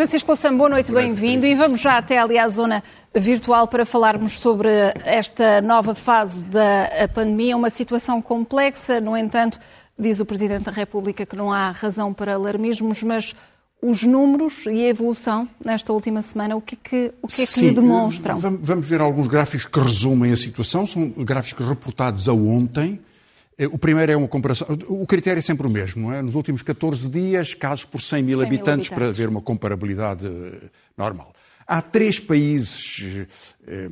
Francisco 0.00 0.28
Louçã, 0.28 0.56
boa 0.56 0.70
noite, 0.70 0.90
bem-vindo. 0.90 1.44
E 1.44 1.54
vamos 1.54 1.78
já 1.78 1.98
até 1.98 2.16
ali 2.16 2.38
à 2.38 2.48
zona 2.48 2.82
virtual 3.14 3.68
para 3.68 3.84
falarmos 3.84 4.32
sobre 4.32 4.70
esta 5.04 5.60
nova 5.60 5.94
fase 5.94 6.42
da 6.44 6.88
pandemia, 7.12 7.54
uma 7.54 7.68
situação 7.68 8.22
complexa, 8.22 8.98
no 8.98 9.14
entanto, 9.14 9.58
diz 9.98 10.18
o 10.18 10.24
Presidente 10.24 10.64
da 10.64 10.72
República 10.72 11.26
que 11.26 11.36
não 11.36 11.52
há 11.52 11.70
razão 11.70 12.14
para 12.14 12.32
alarmismos, 12.32 13.02
mas 13.02 13.36
os 13.82 14.02
números 14.02 14.66
e 14.66 14.84
a 14.84 14.88
evolução 14.88 15.48
nesta 15.64 15.92
última 15.92 16.20
semana, 16.22 16.56
o 16.56 16.60
que 16.60 16.74
é 16.74 16.78
que, 16.82 17.14
o 17.22 17.26
que, 17.26 17.42
é 17.42 17.46
que 17.46 17.52
Sim, 17.52 17.68
lhe 17.68 17.74
demonstram? 17.74 18.38
Vamos 18.38 18.88
ver 18.88 19.00
alguns 19.00 19.26
gráficos 19.26 19.66
que 19.66 19.80
resumem 19.80 20.32
a 20.32 20.36
situação, 20.36 20.86
são 20.86 21.08
gráficos 21.08 21.66
reportados 21.66 22.28
a 22.28 22.32
ontem. 22.32 23.00
Eh, 23.56 23.66
o 23.66 23.78
primeiro 23.78 24.12
é 24.12 24.16
uma 24.16 24.28
comparação. 24.28 24.68
O 24.88 25.06
critério 25.06 25.38
é 25.38 25.42
sempre 25.42 25.66
o 25.66 25.70
mesmo. 25.70 26.12
É? 26.12 26.20
Nos 26.20 26.34
últimos 26.34 26.62
14 26.62 27.08
dias, 27.08 27.54
casos 27.54 27.84
por 27.84 28.02
100 28.02 28.22
mil, 28.22 28.38
100 28.38 28.38
mil 28.38 28.46
habitantes, 28.46 28.88
habitantes. 28.88 28.90
para 28.90 29.12
ver 29.12 29.28
uma 29.28 29.40
comparabilidade 29.40 30.26
eh, 30.26 30.68
normal. 30.96 31.32
Há 31.66 31.80
três 31.80 32.18
países 32.18 33.26
eh, 33.66 33.88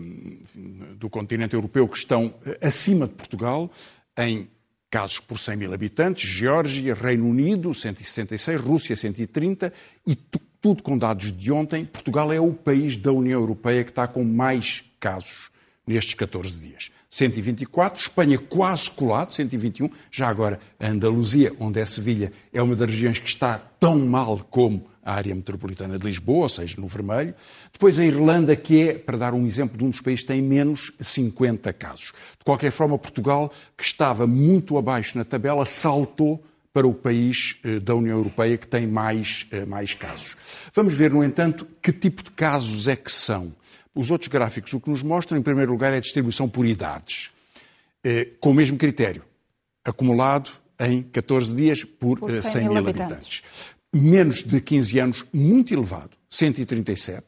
do 0.97 1.09
continente 1.09 1.55
europeu 1.55 1.87
que 1.87 1.97
estão 1.97 2.35
eh, 2.45 2.59
acima 2.61 3.07
de 3.07 3.15
Portugal 3.15 3.71
em 4.19 4.49
casos 4.91 5.21
por 5.21 5.39
100 5.39 5.57
mil 5.57 5.73
habitantes: 5.75 6.29
Geórgia, 6.29 6.95
Reino 6.95 7.27
Unido, 7.29 7.73
166, 7.75 8.61
Rússia, 8.61 8.97
130, 8.97 9.73
e 10.07 10.15
tu- 10.15 10.41
tudo 10.61 10.83
com 10.83 10.99
dados 10.99 11.33
de 11.33 11.53
ontem. 11.53 11.85
Portugal 11.85 12.33
é 12.33 12.41
o 12.41 12.53
país 12.53 12.97
da 12.97 13.13
União 13.13 13.41
Europeia 13.41 13.85
que 13.85 13.91
está 13.91 14.09
com 14.09 14.25
mais 14.25 14.85
casos 14.99 15.51
nestes 15.87 16.15
14 16.15 16.59
dias. 16.59 16.91
124, 17.11 18.01
Espanha 18.03 18.39
quase 18.39 18.91
colado, 18.91 19.33
121. 19.33 19.89
Já 20.11 20.29
agora, 20.29 20.59
a 20.79 20.89
Andaluzia, 20.89 21.55
onde 21.59 21.81
é 21.81 21.85
Sevilha, 21.87 22.33
é 22.53 22.61
uma 22.61 22.77
das 22.77 22.91
regiões 22.91 23.19
que 23.19 23.29
está 23.29 23.57
tão 23.59 23.99
mal 24.01 24.39
como 24.51 24.85
a 25.09 25.15
área 25.15 25.35
metropolitana 25.35 25.99
de 25.99 26.05
Lisboa, 26.05 26.43
ou 26.43 26.49
seja, 26.51 26.79
no 26.79 26.87
vermelho. 26.87 27.35
Depois 27.73 27.99
a 27.99 28.05
Irlanda, 28.05 28.55
que 28.55 28.89
é, 28.89 28.93
para 28.93 29.17
dar 29.17 29.33
um 29.33 29.47
exemplo 29.47 29.79
de 29.79 29.85
um 29.85 29.89
dos 29.89 30.03
países 30.03 30.21
que 30.21 30.29
tem 30.29 30.43
menos 30.43 30.93
50 31.01 31.73
casos. 31.73 32.13
De 32.39 32.45
qualquer 32.45 32.71
forma, 32.71 32.99
Portugal, 32.99 33.51
que 33.75 33.83
estava 33.83 34.27
muito 34.27 34.77
abaixo 34.77 35.17
na 35.17 35.25
tabela, 35.25 35.65
saltou 35.65 36.45
para 36.75 36.87
o 36.87 36.93
país 36.93 37.57
eh, 37.65 37.81
da 37.81 37.95
União 37.95 38.19
Europeia 38.19 38.59
que 38.59 38.67
tem 38.69 38.87
mais, 38.87 39.47
eh, 39.51 39.65
mais 39.65 39.95
casos. 39.95 40.37
Vamos 40.75 40.93
ver, 40.93 41.11
no 41.11 41.25
entanto, 41.25 41.67
que 41.81 41.91
tipo 41.91 42.23
de 42.23 42.31
casos 42.33 42.87
é 42.87 42.95
que 42.95 43.11
são. 43.11 43.55
Os 43.95 44.11
outros 44.11 44.29
gráficos 44.29 44.75
o 44.75 44.81
que 44.81 44.91
nos 44.91 45.03
mostram, 45.03 45.39
em 45.39 45.43
primeiro 45.43 45.73
lugar, 45.73 45.95
é 45.95 45.97
a 45.97 46.01
distribuição 46.01 46.47
por 46.51 46.67
idades, 46.67 47.31
eh, 48.05 48.29
com 48.41 48.51
o 48.51 48.55
mesmo 48.55 48.77
critério, 48.77 49.25
acumulado 49.83 50.51
em 50.79 51.03
14 51.03 51.55
dias 51.55 51.83
por, 51.83 52.19
Por 52.19 52.31
eh, 52.31 52.43
100 52.43 52.51
100 52.51 52.63
mil 52.65 52.71
mil 52.75 52.79
habitantes. 52.81 53.07
habitantes. 53.15 53.43
Menos 53.95 54.43
de 54.43 54.61
15 54.61 54.99
anos, 54.99 55.25
muito 55.33 55.73
elevado, 55.73 56.11
137, 56.29 57.25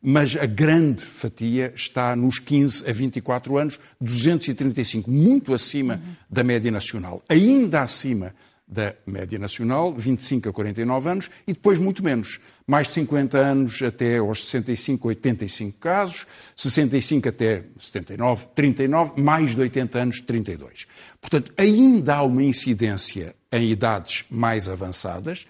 mas 0.00 0.36
a 0.36 0.46
grande 0.46 1.02
fatia 1.02 1.72
está 1.74 2.14
nos 2.14 2.38
15 2.38 2.88
a 2.88 2.92
24 2.92 3.58
anos, 3.58 3.80
235, 4.00 5.10
muito 5.10 5.52
acima 5.52 6.00
da 6.30 6.44
média 6.44 6.70
nacional. 6.70 7.24
Ainda 7.28 7.82
acima 7.82 8.32
da 8.68 8.94
média 9.04 9.36
nacional, 9.36 9.92
25 9.94 10.48
a 10.48 10.52
49 10.52 11.10
anos, 11.10 11.30
e 11.44 11.52
depois 11.52 11.78
muito 11.78 12.04
menos. 12.04 12.40
Mais 12.66 12.86
de 12.86 12.94
50 12.94 13.38
anos 13.38 13.82
até 13.82 14.18
aos 14.18 14.44
65, 14.44 15.08
85 15.08 15.78
casos, 15.78 16.26
65 16.56 17.28
até 17.28 17.64
79, 17.78 18.46
39, 18.54 19.20
mais 19.20 19.56
de 19.56 19.60
80 19.60 19.98
anos, 19.98 20.20
32. 20.20 20.86
Portanto, 21.20 21.52
ainda 21.56 22.16
há 22.16 22.22
uma 22.22 22.42
incidência 22.42 23.34
em 23.52 23.70
idades 23.70 24.24
mais 24.30 24.68
avançadas, 24.68 25.46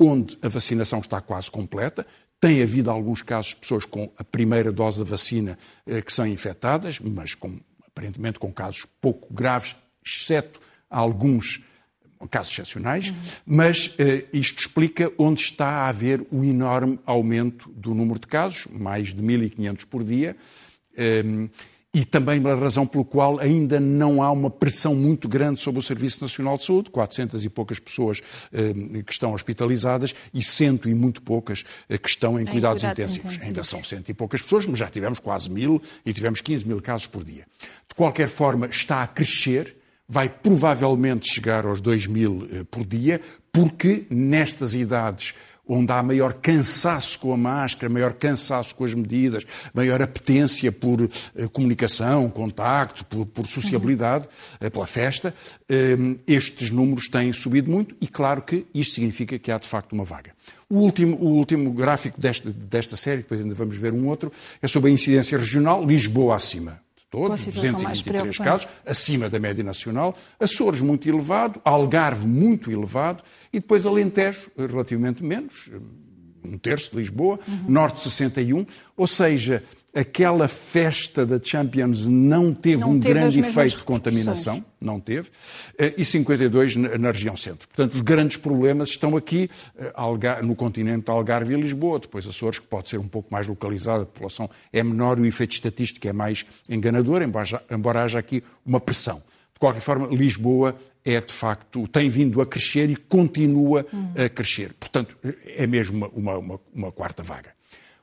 onde 0.00 0.38
a 0.40 0.48
vacinação 0.48 1.00
está 1.00 1.20
quase 1.20 1.50
completa. 1.50 2.06
Tem 2.40 2.62
havido 2.62 2.90
alguns 2.90 3.20
casos 3.20 3.50
de 3.50 3.56
pessoas 3.58 3.84
com 3.84 4.10
a 4.16 4.24
primeira 4.24 4.72
dose 4.72 4.98
da 4.98 5.04
vacina 5.04 5.58
eh, 5.86 6.00
que 6.00 6.10
são 6.10 6.26
infectadas, 6.26 6.98
mas 6.98 7.34
com, 7.34 7.60
aparentemente 7.86 8.38
com 8.38 8.50
casos 8.50 8.86
pouco 9.00 9.32
graves, 9.32 9.76
exceto 10.04 10.58
alguns 10.88 11.62
casos 12.30 12.52
excepcionais, 12.52 13.12
mas 13.46 13.94
eh, 13.98 14.24
isto 14.32 14.58
explica 14.58 15.12
onde 15.18 15.42
está 15.42 15.66
a 15.66 15.88
haver 15.88 16.26
o 16.30 16.42
enorme 16.42 16.98
aumento 17.06 17.70
do 17.70 17.94
número 17.94 18.18
de 18.18 18.26
casos, 18.26 18.66
mais 18.70 19.14
de 19.14 19.22
1.500 19.22 19.86
por 19.86 20.02
dia, 20.02 20.36
eh, 20.96 21.22
e 21.92 22.04
também 22.04 22.40
a 22.46 22.54
razão 22.54 22.86
pelo 22.86 23.04
qual 23.04 23.40
ainda 23.40 23.80
não 23.80 24.22
há 24.22 24.30
uma 24.30 24.48
pressão 24.48 24.94
muito 24.94 25.28
grande 25.28 25.58
sobre 25.58 25.80
o 25.80 25.82
Serviço 25.82 26.22
Nacional 26.22 26.56
de 26.56 26.64
Saúde, 26.64 26.90
400 26.90 27.44
e 27.44 27.48
poucas 27.48 27.80
pessoas 27.80 28.22
eh, 28.52 29.02
que 29.04 29.12
estão 29.12 29.32
hospitalizadas 29.32 30.14
e 30.32 30.40
cento 30.40 30.88
e 30.88 30.94
muito 30.94 31.20
poucas 31.20 31.64
eh, 31.88 31.98
que 31.98 32.08
estão 32.08 32.38
em, 32.38 32.44
cuidados, 32.44 32.82
cuidados 32.82 32.84
intensivos. 32.84 33.32
intensivos. 33.32 33.46
Ainda 33.46 33.64
são 33.64 33.82
cento 33.82 34.08
e 34.08 34.14
poucas 34.14 34.40
pessoas, 34.40 34.66
mas 34.66 34.78
já 34.78 34.88
tivemos 34.88 35.18
quase 35.18 35.50
mil 35.50 35.82
e 36.06 36.12
tivemos 36.12 36.40
15 36.40 36.66
mil 36.66 36.80
casos 36.80 37.08
por 37.08 37.24
dia. 37.24 37.44
De 37.88 37.94
qualquer 37.96 38.28
forma, 38.28 38.66
está 38.66 39.02
a 39.02 39.06
crescer, 39.08 39.76
vai 40.06 40.28
provavelmente 40.28 41.32
chegar 41.32 41.66
aos 41.66 41.80
2 41.80 42.06
mil 42.06 42.48
eh, 42.52 42.64
por 42.70 42.84
dia, 42.84 43.20
porque 43.52 44.06
nestas 44.08 44.76
idades 44.76 45.34
onde 45.66 45.92
há 45.92 46.02
maior 46.02 46.34
cansaço 46.34 47.18
com 47.18 47.32
a 47.32 47.36
máscara, 47.36 47.92
maior 47.92 48.12
cansaço 48.14 48.74
com 48.74 48.84
as 48.84 48.94
medidas, 48.94 49.44
maior 49.72 50.02
apetência 50.02 50.72
por 50.72 51.02
eh, 51.02 51.08
comunicação, 51.52 52.28
contacto, 52.28 53.04
por, 53.04 53.26
por 53.26 53.46
sociabilidade, 53.46 54.28
eh, 54.60 54.68
pela 54.68 54.86
festa, 54.86 55.34
eh, 55.68 55.96
estes 56.26 56.70
números 56.70 57.08
têm 57.08 57.32
subido 57.32 57.70
muito 57.70 57.96
e 58.00 58.06
claro 58.06 58.42
que 58.42 58.66
isto 58.74 58.94
significa 58.94 59.38
que 59.38 59.50
há 59.52 59.58
de 59.58 59.68
facto 59.68 59.92
uma 59.92 60.04
vaga. 60.04 60.32
O 60.68 60.76
último, 60.76 61.16
o 61.16 61.28
último 61.36 61.72
gráfico 61.72 62.20
desta, 62.20 62.50
desta 62.50 62.96
série, 62.96 63.22
depois 63.22 63.40
ainda 63.40 63.54
vamos 63.54 63.76
ver 63.76 63.92
um 63.92 64.08
outro, 64.08 64.32
é 64.60 64.66
sobre 64.68 64.90
a 64.90 64.92
incidência 64.92 65.36
regional, 65.38 65.84
Lisboa 65.84 66.36
acima 66.36 66.80
todos, 67.10 67.40
situação 67.40 67.82
mais 67.82 68.00
223 68.00 68.36
preocupante. 68.36 68.42
casos, 68.42 68.68
acima 68.86 69.28
da 69.28 69.38
média 69.38 69.64
nacional, 69.64 70.14
Açores 70.38 70.80
muito 70.80 71.08
elevado, 71.08 71.60
Algarve 71.64 72.28
muito 72.28 72.70
elevado 72.70 73.22
e 73.52 73.58
depois 73.58 73.84
Alentejo 73.84 74.50
relativamente 74.56 75.22
menos, 75.22 75.68
um 76.44 76.56
terço 76.56 76.92
de 76.92 76.98
Lisboa, 76.98 77.38
Norte 77.68 77.98
61, 77.98 78.64
ou 78.96 79.06
seja, 79.06 79.62
aquela 79.94 80.46
festa 80.46 81.26
da 81.26 81.40
Champions 81.42 82.06
não 82.06 82.54
teve 82.54 82.82
Não 82.82 82.92
um 82.92 83.00
teve 83.00 83.12
grande 83.14 83.40
efeito 83.40 83.78
de 83.78 83.84
contaminação, 83.84 84.64
não 84.80 85.00
teve, 85.00 85.30
eh, 85.78 85.94
e 85.98 86.04
52 86.04 86.76
na 86.76 86.96
na 86.96 87.10
região 87.10 87.36
centro. 87.36 87.66
Portanto, 87.68 87.94
os 87.94 88.00
grandes 88.00 88.36
problemas 88.36 88.90
estão 88.90 89.16
aqui 89.16 89.50
eh, 89.76 89.92
no 90.42 90.54
continente 90.54 91.10
Algarve 91.10 91.54
e 91.54 91.60
Lisboa, 91.60 91.98
depois 91.98 92.26
Açores, 92.26 92.58
que 92.58 92.66
pode 92.66 92.88
ser 92.88 92.98
um 92.98 93.08
pouco 93.08 93.32
mais 93.32 93.48
localizada, 93.48 94.04
a 94.04 94.06
população 94.06 94.48
é 94.72 94.82
menor 94.82 95.18
e 95.18 95.22
o 95.22 95.26
efeito 95.26 95.52
estatístico 95.54 96.06
é 96.06 96.12
mais 96.12 96.44
enganador, 96.68 97.22
embora, 97.22 97.62
embora 97.70 98.02
haja 98.04 98.18
aqui 98.20 98.42
uma 98.64 98.78
pressão. 98.80 99.22
De 99.52 99.58
qualquer 99.60 99.80
forma, 99.80 100.06
Lisboa 100.06 100.74
é 101.04 101.20
de 101.20 101.32
facto, 101.32 101.86
tem 101.88 102.08
vindo 102.08 102.40
a 102.40 102.46
crescer 102.46 102.88
e 102.90 102.96
continua 102.96 103.84
a 104.16 104.28
crescer. 104.28 104.72
Portanto, 104.78 105.16
é 105.46 105.66
mesmo 105.66 106.06
uma, 106.14 106.38
uma- 106.38 106.60
uma 106.74 106.92
quarta 106.92 107.22
vaga. 107.22 107.50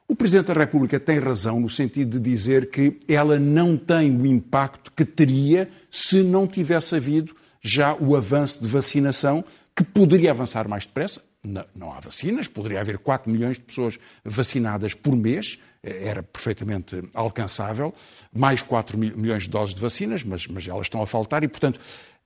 O 0.10 0.16
Presidente 0.16 0.48
da 0.48 0.54
República 0.54 1.00
tem 1.00 1.20
razão 1.20 1.60
no 1.60 1.70
sentido 1.70 2.18
de 2.20 2.30
dizer 2.32 2.70
que 2.70 2.98
ela 3.08 3.38
não 3.38 3.76
tem 3.76 4.16
o 4.16 4.26
impacto 4.26 4.92
que 4.94 5.04
teria 5.04 5.70
se 5.92 6.24
não 6.24 6.48
tivesse 6.48 6.96
havido 6.96 7.36
já 7.62 7.94
o 7.96 8.16
avanço 8.16 8.62
de 8.62 8.68
vacinação, 8.68 9.44
que 9.76 9.84
poderia 9.84 10.32
avançar 10.32 10.68
mais 10.68 10.86
depressa. 10.86 11.22
Não, 11.44 11.66
não 11.76 11.92
há 11.94 12.00
vacinas, 12.00 12.48
poderia 12.48 12.80
haver 12.80 12.98
4 12.98 13.30
milhões 13.32 13.58
de 13.58 13.64
pessoas 13.64 14.00
vacinadas 14.24 14.94
por 14.94 15.16
mês, 15.16 15.60
eh, 15.84 16.08
era 16.08 16.24
perfeitamente 16.24 17.02
alcançável, 17.14 17.94
mais 18.34 18.62
4 18.62 18.98
mi- 18.98 19.14
milhões 19.16 19.44
de 19.44 19.50
doses 19.50 19.76
de 19.76 19.82
vacinas, 19.82 20.24
mas, 20.24 20.48
mas 20.48 20.68
elas 20.68 20.86
estão 20.88 21.02
a 21.02 21.08
faltar 21.08 21.44
e, 21.44 21.48
portanto, 21.48 21.80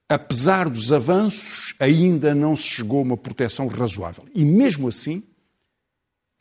apesar 0.07 0.69
dos 0.69 0.93
avanços, 0.93 1.73
ainda 1.79 2.33
não 2.35 2.55
se 2.55 2.63
chegou 2.63 2.99
a 2.99 3.03
uma 3.03 3.17
proteção 3.17 3.67
razoável. 3.67 4.25
E 4.33 4.45
mesmo 4.45 4.87
assim, 4.87 5.23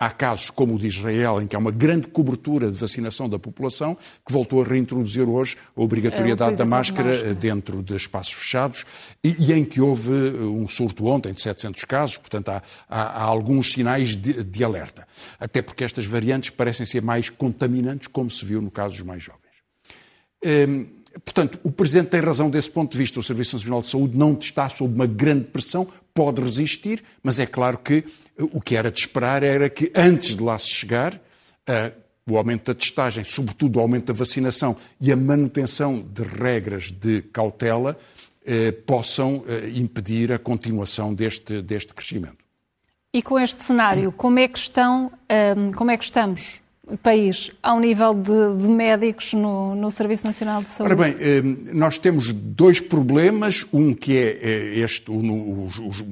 Há 0.01 0.11
casos 0.11 0.49
como 0.49 0.75
o 0.77 0.79
de 0.79 0.87
Israel, 0.87 1.43
em 1.43 1.47
que 1.47 1.55
há 1.55 1.59
uma 1.59 1.71
grande 1.71 2.09
cobertura 2.09 2.71
de 2.71 2.79
vacinação 2.79 3.29
da 3.29 3.39
população, 3.39 3.95
que 4.27 4.33
voltou 4.33 4.63
a 4.63 4.65
reintroduzir 4.65 5.29
hoje 5.29 5.59
a 5.77 5.81
obrigatoriedade 5.83 6.57
da 6.57 6.65
utilização 6.65 6.65
de 6.65 6.71
máscara 6.71 7.09
máscara. 7.11 7.35
dentro 7.35 7.83
de 7.83 7.95
espaços 7.95 8.33
fechados 8.33 8.87
e, 9.23 9.37
e 9.39 9.53
em 9.53 9.63
que 9.63 9.79
houve 9.79 10.11
um 10.11 10.67
surto 10.67 11.05
ontem 11.05 11.35
de 11.35 11.43
700 11.43 11.85
casos, 11.85 12.17
portanto 12.17 12.49
há, 12.49 12.63
há- 12.89 13.03
há 13.03 13.23
alguns 13.25 13.73
sinais 13.73 14.17
de, 14.17 14.43
de 14.43 14.65
alerta. 14.65 15.07
Até 15.39 15.61
porque 15.61 15.85
estas 15.85 16.07
variantes 16.07 16.49
parecem 16.49 16.87
ser 16.87 17.03
mais 17.03 17.29
contaminantes, 17.29 18.09
como 18.09 18.31
se 18.31 18.43
viu 18.43 18.63
no 18.63 18.71
caso 18.71 18.97
dos 18.97 19.05
mais 19.05 19.23
jovens. 19.23 19.41
Hum, 20.45 20.87
Portanto, 21.25 21.59
o 21.65 21.73
Presidente 21.73 22.07
tem 22.11 22.21
razão 22.21 22.49
desse 22.49 22.71
ponto 22.71 22.93
de 22.93 22.99
vista. 22.99 23.19
O 23.19 23.23
Serviço 23.23 23.57
Nacional 23.57 23.83
de 23.83 23.89
Saúde 23.89 24.17
não 24.17 24.39
está 24.41 24.69
sob 24.69 24.95
uma 24.95 25.07
grande 25.09 25.45
pressão, 25.47 25.85
pode 26.15 26.41
resistir, 26.41 27.03
mas 27.21 27.41
é 27.41 27.47
claro 27.47 27.79
que 27.79 27.95
eh, 27.95 28.05
o 28.53 28.61
que 28.61 28.77
era 28.77 28.91
de 28.91 28.99
esperar 28.99 29.43
era 29.43 29.69
que, 29.69 29.93
antes 29.95 30.37
de 30.37 30.43
lá 30.43 30.59
se 30.59 30.69
chegar, 30.69 31.21
o 32.29 32.37
aumento 32.37 32.73
da 32.73 32.75
testagem, 32.75 33.25
sobretudo 33.25 33.79
o 33.79 33.81
aumento 33.81 34.07
da 34.07 34.13
vacinação 34.13 34.77
e 35.01 35.13
a 35.13 35.17
manutenção 35.17 36.01
de 36.01 36.23
regras 36.23 36.91
de 36.91 37.23
cautela, 37.33 37.99
eh, 38.45 38.73
possam 38.73 39.45
eh, 39.47 39.71
impedir 39.75 40.33
a 40.33 40.39
continuação 40.39 41.13
deste, 41.13 41.61
deste 41.61 41.95
crescimento. 41.95 42.39
E 43.13 43.21
com 43.21 43.39
este 43.39 43.61
cenário, 43.63 44.13
como 44.13 44.39
é 44.39 44.49
que 44.49 44.59
estão, 44.59 45.13
ehm, 45.29 45.73
como 45.73 45.91
é 45.91 45.97
que 45.97 46.05
estamos, 46.05 46.61
país, 47.03 47.51
ao 47.63 47.79
nível 47.79 48.15
de, 48.15 48.63
de 48.63 48.69
médicos 48.69 49.35
no, 49.35 49.75
no, 49.75 49.91
Serviço 49.91 50.27
Nacional 50.27 50.63
de 50.63 50.71
Saúde? 50.71 50.95
Ora 50.95 51.03
bem, 51.03 51.17
ehm, 51.21 51.59
nós 51.73 51.99
temos 51.99 52.33
dois 52.33 52.81
problemas, 52.81 53.67
um 53.73 53.93
que 53.95 54.17
é, 54.17 54.39
é 54.43 54.79
este, 54.79 55.11
os, 55.11 55.79
os 55.81 56.05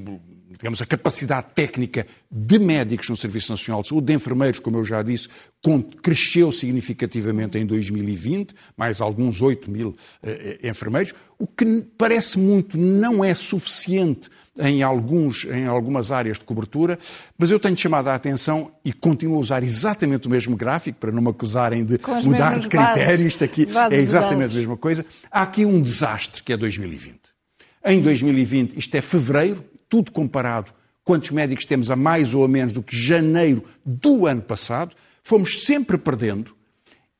digamos, 0.59 0.83
a 0.83 0.87
capacidade 0.87 1.55
técnica 1.55 2.07
de 2.31 2.59
médicos 2.59 3.09
no 3.09 3.17
Serviço 3.17 3.53
Nacional 3.53 3.83
de 3.83 3.89
Saúde, 3.89 4.07
de 4.07 4.13
enfermeiros, 4.13 4.59
como 4.59 4.77
eu 4.79 4.85
já 4.85 5.03
disse, 5.03 5.29
cresceu 6.03 6.51
significativamente 6.51 7.59
em 7.59 7.65
2020, 7.65 8.55
mais 8.77 9.01
alguns 9.01 9.41
8 9.41 9.71
mil 9.71 9.97
eh, 10.23 10.59
eh, 10.63 10.69
enfermeiros, 10.69 11.15
o 11.39 11.47
que 11.47 11.85
parece 11.97 12.39
muito 12.39 12.77
não 12.77 13.25
é 13.25 13.33
suficiente 13.35 14.29
em, 14.59 14.83
alguns, 14.83 15.45
em 15.45 15.67
algumas 15.67 16.11
áreas 16.11 16.39
de 16.39 16.45
cobertura, 16.45 16.99
mas 17.39 17.51
eu 17.51 17.61
tenho 17.61 17.77
chamado 17.77 18.09
a 18.09 18.15
atenção 18.15 18.73
e 18.85 18.93
continuo 18.93 19.37
a 19.37 19.41
usar 19.41 19.63
exatamente 19.63 20.27
o 20.27 20.31
mesmo 20.31 20.57
gráfico, 20.57 20.99
para 20.99 21.13
não 21.13 21.23
me 21.23 21.31
acusarem 21.31 21.85
de 21.85 22.01
mudar 22.25 22.59
de 22.59 22.69
critério, 22.69 23.27
isto 23.27 23.45
aqui 23.45 23.69
é 23.91 23.97
exatamente 23.97 24.53
a 24.53 24.57
mesma 24.57 24.77
coisa. 24.77 25.07
Há 25.31 25.43
aqui 25.43 25.65
um 25.65 25.81
desastre 25.81 26.43
que 26.43 26.53
é 26.53 26.57
2020. 26.57 27.17
Em 27.85 28.03
2020, 28.03 28.77
isto 28.77 28.95
é 28.97 29.01
fevereiro, 29.01 29.65
tudo 29.89 30.13
comparado, 30.13 30.73
quantos 31.05 31.31
médicos 31.31 31.65
temos 31.65 31.91
a 31.91 31.97
mais 31.97 32.35
ou 32.35 32.45
a 32.45 32.49
menos 32.49 32.73
do 32.73 32.83
que 32.83 32.97
janeiro 32.97 33.65
do 33.85 34.27
ano 34.27 34.43
passado, 34.43 34.95
fomos 35.23 35.65
sempre 35.65 35.97
perdendo. 35.97 36.55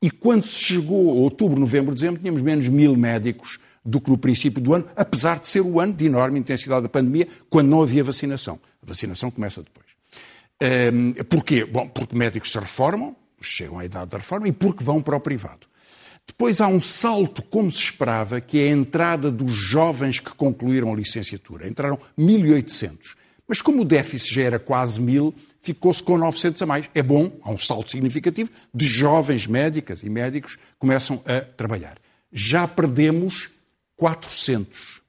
E 0.01 0.09
quando 0.09 0.43
se 0.43 0.63
chegou 0.63 1.09
a 1.09 1.13
outubro, 1.13 1.59
novembro, 1.59 1.93
dezembro, 1.93 2.19
tínhamos 2.19 2.41
menos 2.41 2.69
mil 2.69 2.95
médicos 2.95 3.59
do 3.83 3.99
que 3.99 4.09
no 4.09 4.17
princípio 4.17 4.61
do 4.61 4.73
ano, 4.73 4.85
apesar 4.95 5.39
de 5.39 5.47
ser 5.47 5.61
o 5.61 5.79
ano 5.79 5.93
de 5.93 6.05
enorme 6.05 6.39
intensidade 6.39 6.83
da 6.83 6.89
pandemia, 6.89 7.27
quando 7.49 7.69
não 7.69 7.81
havia 7.81 8.03
vacinação. 8.03 8.59
A 8.81 8.85
vacinação 8.85 9.31
começa 9.31 9.63
depois. 9.63 9.87
Um, 10.93 11.13
porquê? 11.23 11.65
Bom, 11.65 11.87
porque 11.87 12.15
médicos 12.15 12.51
se 12.51 12.59
reformam, 12.59 13.15
chegam 13.41 13.79
à 13.79 13.85
idade 13.85 14.11
da 14.11 14.17
reforma, 14.17 14.47
e 14.47 14.51
porque 14.51 14.83
vão 14.83 15.01
para 15.01 15.15
o 15.15 15.19
privado. 15.19 15.67
Depois 16.29 16.61
há 16.61 16.67
um 16.67 16.79
salto, 16.79 17.41
como 17.41 17.71
se 17.71 17.79
esperava, 17.79 18.39
que 18.39 18.59
é 18.59 18.65
a 18.65 18.71
entrada 18.71 19.31
dos 19.31 19.51
jovens 19.51 20.19
que 20.19 20.31
concluíram 20.35 20.93
a 20.93 20.95
licenciatura. 20.95 21.67
Entraram 21.67 21.97
1.800. 22.17 23.15
Mas 23.47 23.63
como 23.63 23.81
o 23.81 23.85
déficit 23.85 24.35
já 24.35 24.43
era 24.43 24.59
quase 24.59 25.01
1.000, 25.01 25.33
ficou-se 25.59 26.03
com 26.03 26.19
900 26.19 26.61
a 26.61 26.65
mais. 26.67 26.89
É 26.93 27.01
bom, 27.01 27.35
há 27.41 27.49
um 27.49 27.57
salto 27.57 27.89
significativo 27.89 28.51
de 28.71 28.85
jovens 28.85 29.47
médicas 29.47 30.03
e 30.03 30.09
médicos 30.09 30.55
que 30.55 30.61
começam 30.77 31.19
a 31.25 31.41
trabalhar. 31.41 31.97
Já 32.31 32.67
perdemos 32.67 33.49
400 33.97 35.01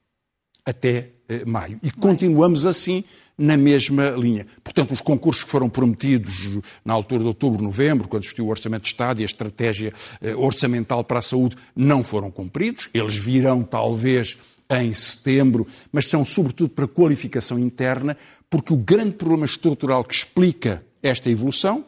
até 0.64 1.10
maio. 1.46 1.78
E 1.82 1.90
continuamos 1.90 2.66
assim 2.66 3.04
na 3.40 3.56
mesma 3.56 4.10
linha. 4.10 4.46
Portanto, 4.62 4.92
os 4.92 5.00
concursos 5.00 5.44
que 5.44 5.50
foram 5.50 5.70
prometidos 5.70 6.58
na 6.84 6.92
altura 6.92 7.22
de 7.22 7.26
outubro, 7.28 7.62
novembro, 7.62 8.06
quando 8.06 8.22
existiu 8.22 8.46
o 8.46 8.50
Orçamento 8.50 8.82
de 8.82 8.88
Estado 8.88 9.20
e 9.20 9.22
a 9.22 9.26
estratégia 9.26 9.94
eh, 10.20 10.34
orçamental 10.34 11.02
para 11.02 11.20
a 11.20 11.22
saúde, 11.22 11.56
não 11.74 12.02
foram 12.02 12.30
cumpridos. 12.30 12.90
Eles 12.92 13.16
virão, 13.16 13.62
talvez, 13.62 14.36
em 14.70 14.92
setembro, 14.92 15.66
mas 15.90 16.06
são 16.06 16.22
sobretudo 16.22 16.68
para 16.70 16.86
qualificação 16.86 17.58
interna, 17.58 18.16
porque 18.50 18.74
o 18.74 18.76
grande 18.76 19.12
problema 19.12 19.46
estrutural 19.46 20.04
que 20.04 20.14
explica 20.14 20.84
esta 21.02 21.30
evolução, 21.30 21.84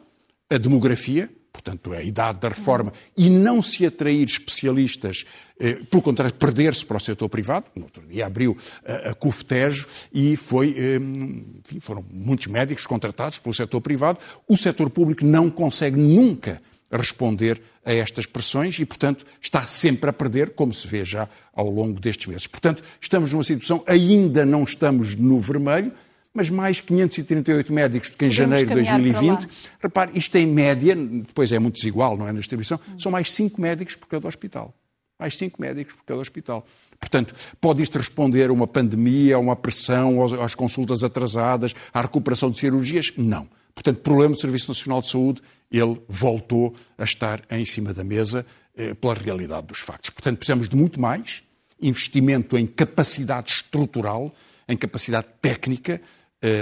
a 0.49 0.57
demografia, 0.57 1.29
portanto, 1.53 1.93
a 1.93 2.01
idade 2.01 2.39
da 2.39 2.49
reforma, 2.49 2.91
e 3.15 3.29
não 3.29 3.61
se 3.61 3.85
atrair 3.85 4.25
especialistas, 4.25 5.23
eh, 5.59 5.75
pelo 5.89 6.01
contrário, 6.01 6.33
perder-se 6.33 6.83
para 6.83 6.97
o 6.97 6.99
setor 6.99 7.29
privado. 7.29 7.67
No 7.75 7.83
outro 7.83 8.03
dia 8.07 8.25
abriu 8.25 8.57
a, 8.83 9.11
a 9.11 9.13
CUFTEJO 9.13 9.87
e 10.11 10.35
foi, 10.35 10.75
eh, 10.75 10.95
enfim, 10.97 11.79
foram 11.79 12.03
muitos 12.11 12.47
médicos 12.47 12.87
contratados 12.87 13.37
pelo 13.37 13.53
setor 13.53 13.79
privado. 13.79 14.19
O 14.47 14.57
setor 14.57 14.89
público 14.89 15.23
não 15.23 15.49
consegue 15.49 15.95
nunca 15.95 16.59
responder 16.91 17.61
a 17.85 17.93
estas 17.93 18.25
pressões 18.25 18.79
e, 18.79 18.85
portanto, 18.85 19.25
está 19.41 19.65
sempre 19.65 20.09
a 20.09 20.13
perder, 20.13 20.51
como 20.51 20.73
se 20.73 20.87
vê 20.87 21.03
já 21.03 21.29
ao 21.53 21.69
longo 21.69 21.99
destes 21.99 22.27
meses. 22.27 22.47
Portanto, 22.47 22.83
estamos 22.99 23.31
numa 23.31 23.43
situação, 23.43 23.83
ainda 23.87 24.45
não 24.45 24.63
estamos 24.63 25.15
no 25.15 25.39
vermelho, 25.39 25.91
mas 26.33 26.49
mais 26.49 26.79
538 26.79 27.71
médicos 27.71 28.09
do 28.09 28.17
que 28.17 28.25
em 28.25 28.29
Podemos 28.29 28.35
janeiro 28.35 28.67
de 28.67 28.73
2020. 28.73 29.47
Repare, 29.79 30.17
isto 30.17 30.35
em 30.35 30.47
média, 30.47 30.95
depois 30.95 31.51
é 31.51 31.59
muito 31.59 31.75
desigual, 31.75 32.17
não 32.17 32.27
é, 32.27 32.31
na 32.31 32.39
distribuição, 32.39 32.79
são 32.97 33.11
mais 33.11 33.31
5 33.31 33.61
médicos 33.61 33.95
por 33.95 34.07
cada 34.07 34.27
hospital. 34.27 34.73
Mais 35.19 35.37
5 35.37 35.61
médicos 35.61 35.93
por 35.93 36.03
cada 36.03 36.19
hospital. 36.19 36.65
Portanto, 36.99 37.35
pode 37.61 37.83
isto 37.83 37.97
responder 37.97 38.49
a 38.49 38.53
uma 38.53 38.65
pandemia, 38.65 39.35
a 39.35 39.39
uma 39.39 39.55
pressão, 39.55 40.23
às 40.41 40.55
consultas 40.55 41.03
atrasadas, 41.03 41.73
à 41.93 42.01
recuperação 42.01 42.49
de 42.49 42.57
cirurgias? 42.57 43.13
Não. 43.15 43.47
Portanto, 43.75 43.99
problema 43.99 44.33
do 44.33 44.39
Serviço 44.39 44.69
Nacional 44.69 45.01
de 45.01 45.07
Saúde, 45.07 45.41
ele 45.71 46.01
voltou 46.07 46.75
a 46.97 47.03
estar 47.03 47.41
em 47.51 47.65
cima 47.65 47.93
da 47.93 48.03
mesa 48.03 48.45
eh, 48.75 48.93
pela 48.93 49.13
realidade 49.13 49.67
dos 49.67 49.79
factos. 49.79 50.09
Portanto, 50.09 50.37
precisamos 50.37 50.69
de 50.69 50.75
muito 50.75 50.99
mais 50.99 51.43
investimento 51.81 52.57
em 52.57 52.65
capacidade 52.65 53.51
estrutural, 53.51 54.33
em 54.67 54.77
capacidade 54.77 55.27
técnica, 55.41 56.01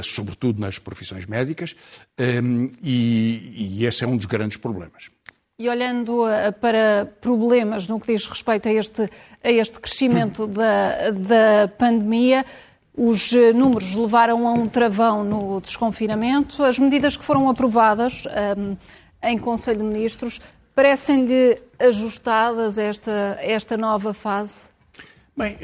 sobretudo 0.04 0.60
nas 0.60 0.78
profissões 0.78 1.26
médicas, 1.26 1.76
ehm, 2.18 2.70
e, 2.82 3.78
e 3.80 3.86
esse 3.86 4.04
é 4.04 4.08
um 4.08 4.16
dos 4.16 4.26
grandes 4.26 4.58
problemas. 4.58 5.10
E 5.62 5.70
olhando 5.70 6.28
eh, 6.28 6.52
para 6.52 7.06
problemas 7.22 7.88
no 7.88 8.00
que 8.00 8.12
diz 8.12 8.26
respeito 8.26 8.68
a 8.68 8.74
este, 8.74 9.04
a 9.44 9.52
este 9.52 9.80
crescimento 9.80 10.48
da, 10.48 11.12
da 11.12 11.68
pandemia, 11.78 12.44
os 12.98 13.32
eh, 13.34 13.54
números 13.54 13.94
levaram 13.94 14.48
a 14.48 14.54
um 14.54 14.68
travão 14.68 15.24
no 15.24 15.62
desconfinamento. 15.62 16.64
As 16.64 16.80
medidas 16.80 17.16
que 17.16 17.24
foram 17.24 17.48
aprovadas 17.48 18.26
um, 18.26 18.30
ehm, 18.32 18.78
em 19.22 19.38
Conselho 19.38 19.80
de 19.80 19.86
Ministros 19.86 20.42
parecem-lhe 20.74 21.62
ajustadas 21.78 22.80
a 22.80 22.84
esta, 22.84 23.38
esta 23.40 23.78
nova 23.78 24.16
fase? 24.16 24.72
Bem, 25.38 25.58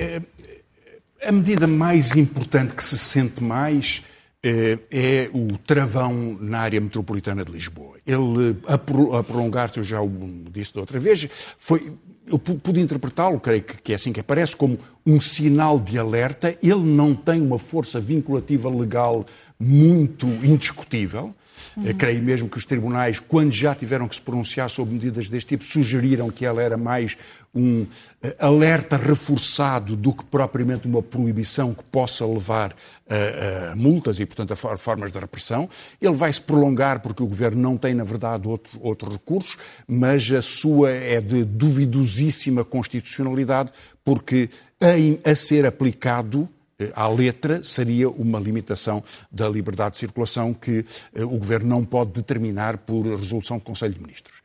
a 1.24 1.32
medida 1.32 1.68
mais 1.68 2.16
importante 2.16 2.74
que 2.74 2.84
se 2.84 2.98
sente 2.98 3.44
mais 3.44 4.04
eh, 4.44 4.78
é 4.92 5.30
o 5.34 5.58
travão 5.58 6.38
na 6.40 6.60
área 6.60 6.80
metropolitana 6.80 7.44
de 7.44 7.52
Lisboa. 7.52 7.98
Ele, 8.06 8.56
a 8.68 9.24
prolongar-se, 9.24 9.80
eu 9.80 9.84
já 9.84 10.02
o 10.02 10.10
disse 10.52 10.74
da 10.74 10.80
outra 10.80 11.00
vez, 11.00 11.28
foi, 11.58 11.92
eu 12.26 12.38
pude 12.38 12.80
interpretá-lo, 12.80 13.40
creio 13.40 13.64
que 13.64 13.92
é 13.92 13.96
assim 13.96 14.14
que 14.14 14.20
aparece, 14.20 14.56
como 14.56 14.78
um 15.06 15.20
sinal 15.20 15.80
de 15.80 15.98
alerta. 15.98 16.56
Ele 16.62 16.84
não 16.84 17.16
tem 17.16 17.42
uma 17.42 17.60
força 17.60 18.00
vinculativa 18.00 18.70
legal 18.70 19.26
muito 19.60 20.28
indiscutível. 20.28 21.36
Uhum. 21.76 21.94
Creio 21.94 22.22
mesmo 22.24 22.50
que 22.50 22.58
os 22.58 22.66
tribunais, 22.66 23.20
quando 23.20 23.52
já 23.52 23.74
tiveram 23.76 24.08
que 24.08 24.16
se 24.16 24.22
pronunciar 24.22 24.70
sobre 24.70 24.94
medidas 24.94 25.30
deste 25.30 25.50
tipo, 25.50 25.64
sugeriram 25.64 26.30
que 26.30 26.46
ela 26.46 26.62
era 26.62 26.78
mais 26.78 27.18
um 27.54 27.88
eh, 28.22 28.36
alerta 28.40 28.98
reforçado 28.98 29.96
do 29.96 30.14
que 30.14 30.24
propriamente 30.26 30.88
uma 30.88 31.02
proibição 31.02 31.74
que 31.74 31.84
possa 31.86 32.26
levar 32.26 32.76
a, 33.10 33.72
a 33.72 33.76
multas 33.76 34.20
e, 34.20 34.26
portanto, 34.26 34.54
a 34.54 34.78
formas 34.78 35.12
de 35.12 35.20
repressão. 35.20 35.70
Ele 36.02 36.14
vai 36.14 36.32
se 36.32 36.42
prolongar 36.42 37.00
porque 37.00 37.24
o 37.24 37.28
governo 37.28 37.62
não 37.62 37.78
tem, 37.78 37.94
na 37.94 38.04
verdade, 38.04 38.48
outros 38.48 38.78
outro 38.82 39.12
recursos, 39.12 39.58
mas 39.88 40.32
a 40.32 40.42
sua 40.42 40.92
é 40.92 41.20
de 41.20 41.44
duvidosíssima 41.44 42.64
constitucionalidade, 42.64 43.72
porque 44.04 44.50
a, 44.80 45.32
a 45.32 45.36
ser 45.36 45.66
aplicado 45.66 46.48
à 46.94 47.08
letra 47.08 47.64
seria 47.64 48.10
uma 48.10 48.40
limitação 48.40 49.04
da 49.32 49.50
liberdade 49.50 49.92
de 49.92 49.98
circulação 49.98 50.54
que 50.54 50.86
eh, 51.14 51.24
o 51.24 51.30
Governo 51.30 51.68
não 51.68 51.84
pode 51.84 52.12
determinar 52.12 52.78
por 52.78 53.06
resolução 53.06 53.58
do 53.58 53.64
Conselho 53.64 53.96
de 53.96 54.00
Ministros. 54.00 54.42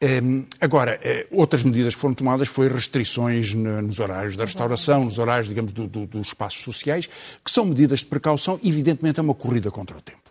Ehm, 0.00 0.44
agora, 0.60 1.00
eh, 1.02 1.26
outras 1.32 1.64
medidas 1.64 1.94
que 1.94 2.00
foram 2.00 2.14
tomadas 2.14 2.46
foi 2.46 2.68
restrições 2.68 3.54
nos 3.54 3.98
horários 3.98 4.36
da 4.36 4.44
restauração, 4.44 5.04
nos 5.04 5.18
horários, 5.18 5.48
digamos, 5.48 5.72
do, 5.72 5.88
do, 5.88 6.06
dos 6.06 6.28
espaços 6.28 6.62
sociais, 6.62 7.08
que 7.44 7.50
são 7.50 7.64
medidas 7.64 8.00
de 8.00 8.06
precaução, 8.06 8.58
evidentemente 8.62 9.18
é 9.18 9.22
uma 9.22 9.34
corrida 9.34 9.70
contra 9.70 9.96
o 9.96 10.00
tempo. 10.00 10.22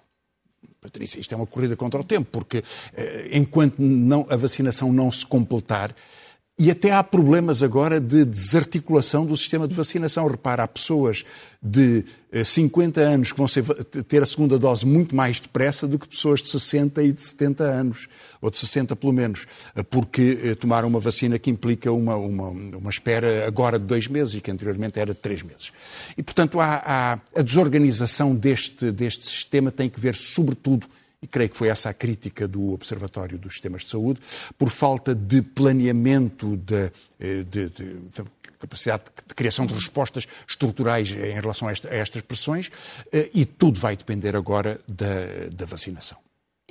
Patrícia, 0.80 1.20
isto 1.20 1.34
é 1.34 1.38
uma 1.38 1.48
corrida 1.48 1.76
contra 1.78 2.00
o 2.00 2.04
tempo, 2.04 2.28
porque 2.30 2.62
enquanto 3.32 3.80
não, 3.80 4.28
a 4.30 4.36
vacinação 4.36 4.92
não 4.92 5.10
se 5.10 5.26
completar, 5.26 5.96
e 6.58 6.70
até 6.70 6.92
há 6.92 7.04
problemas 7.04 7.64
agora 7.64 8.00
de 8.00 8.24
desarticulação 8.26 9.26
do 9.26 9.36
sistema 9.36 9.68
de 9.68 9.74
vacinação. 9.74 10.28
Repara, 10.28 10.62
há 10.62 10.68
pessoas 10.68 11.26
de 11.60 12.06
50 12.46 13.02
eh, 13.02 13.06
anos 13.06 13.32
que 13.32 13.38
vão 13.40 13.48
ser, 13.48 13.64
ter 13.84 14.22
a 14.22 14.26
segunda 14.26 14.60
dose 14.60 14.86
muito 14.86 15.16
mais 15.16 15.40
depressa 15.40 15.88
do 15.88 15.98
que 15.98 16.08
pessoas 16.08 16.44
de 16.44 16.50
60 16.50 17.02
e 17.02 17.12
de 17.12 17.24
70 17.24 17.64
anos, 17.64 18.08
ou 18.40 18.52
de 18.52 18.60
60 18.60 18.96
pelo 18.96 19.12
menos, 19.12 19.48
eh, 19.76 19.82
porque 19.82 20.40
eh, 20.44 20.56
tomaram 20.56 20.88
uma 20.88 21.00
vacina 21.00 21.40
que 21.40 21.50
implica 21.50 21.92
uma, 21.92 22.16
uma, 22.16 22.50
uma 22.50 22.90
espera 22.90 23.48
agora 23.48 23.80
de 23.80 23.86
dois 23.86 24.08
meses 24.08 24.36
e 24.36 24.42
que 24.42 24.52
anteriormente 24.52 25.00
era 25.00 25.12
de 25.12 25.20
três 25.20 25.42
meses. 25.42 25.74
E, 26.16 26.22
portanto, 26.22 26.60
há, 26.60 26.84
há, 26.86 27.20
a 27.36 27.42
desorganização 27.42 28.36
deste, 28.36 28.92
deste 28.92 29.26
sistema 29.26 29.72
tem 29.72 29.90
que 29.90 30.00
ver, 30.00 30.16
sobretudo, 30.16 30.86
e 31.24 31.28
creio 31.28 31.50
que 31.50 31.58
foi 31.58 31.70
essa 31.70 31.90
a 31.90 31.94
crítica 31.94 32.48
do 32.48 32.74
Observatório 32.74 33.38
dos 33.38 33.54
Sistemas 33.54 33.84
de 33.84 33.90
Saúde, 33.90 34.20
por 34.58 34.70
falta 34.70 35.16
de 35.16 35.42
planeamento 35.42 36.58
de, 36.58 36.92
de, 37.20 37.44
de, 37.44 37.70
de 37.70 38.24
capacidade 38.60 39.04
de 39.28 39.34
criação 39.34 39.66
de 39.66 39.74
respostas 39.74 40.28
estruturais 40.48 41.12
em 41.12 41.34
relação 41.34 41.70
a, 41.70 41.72
esta, 41.72 41.90
a 41.90 41.96
estas 41.96 42.22
pressões, 42.22 42.70
e 43.34 43.46
tudo 43.46 43.80
vai 43.80 43.96
depender 43.96 44.36
agora 44.36 44.80
da, 44.88 45.48
da 45.52 45.66
vacinação. 45.66 46.18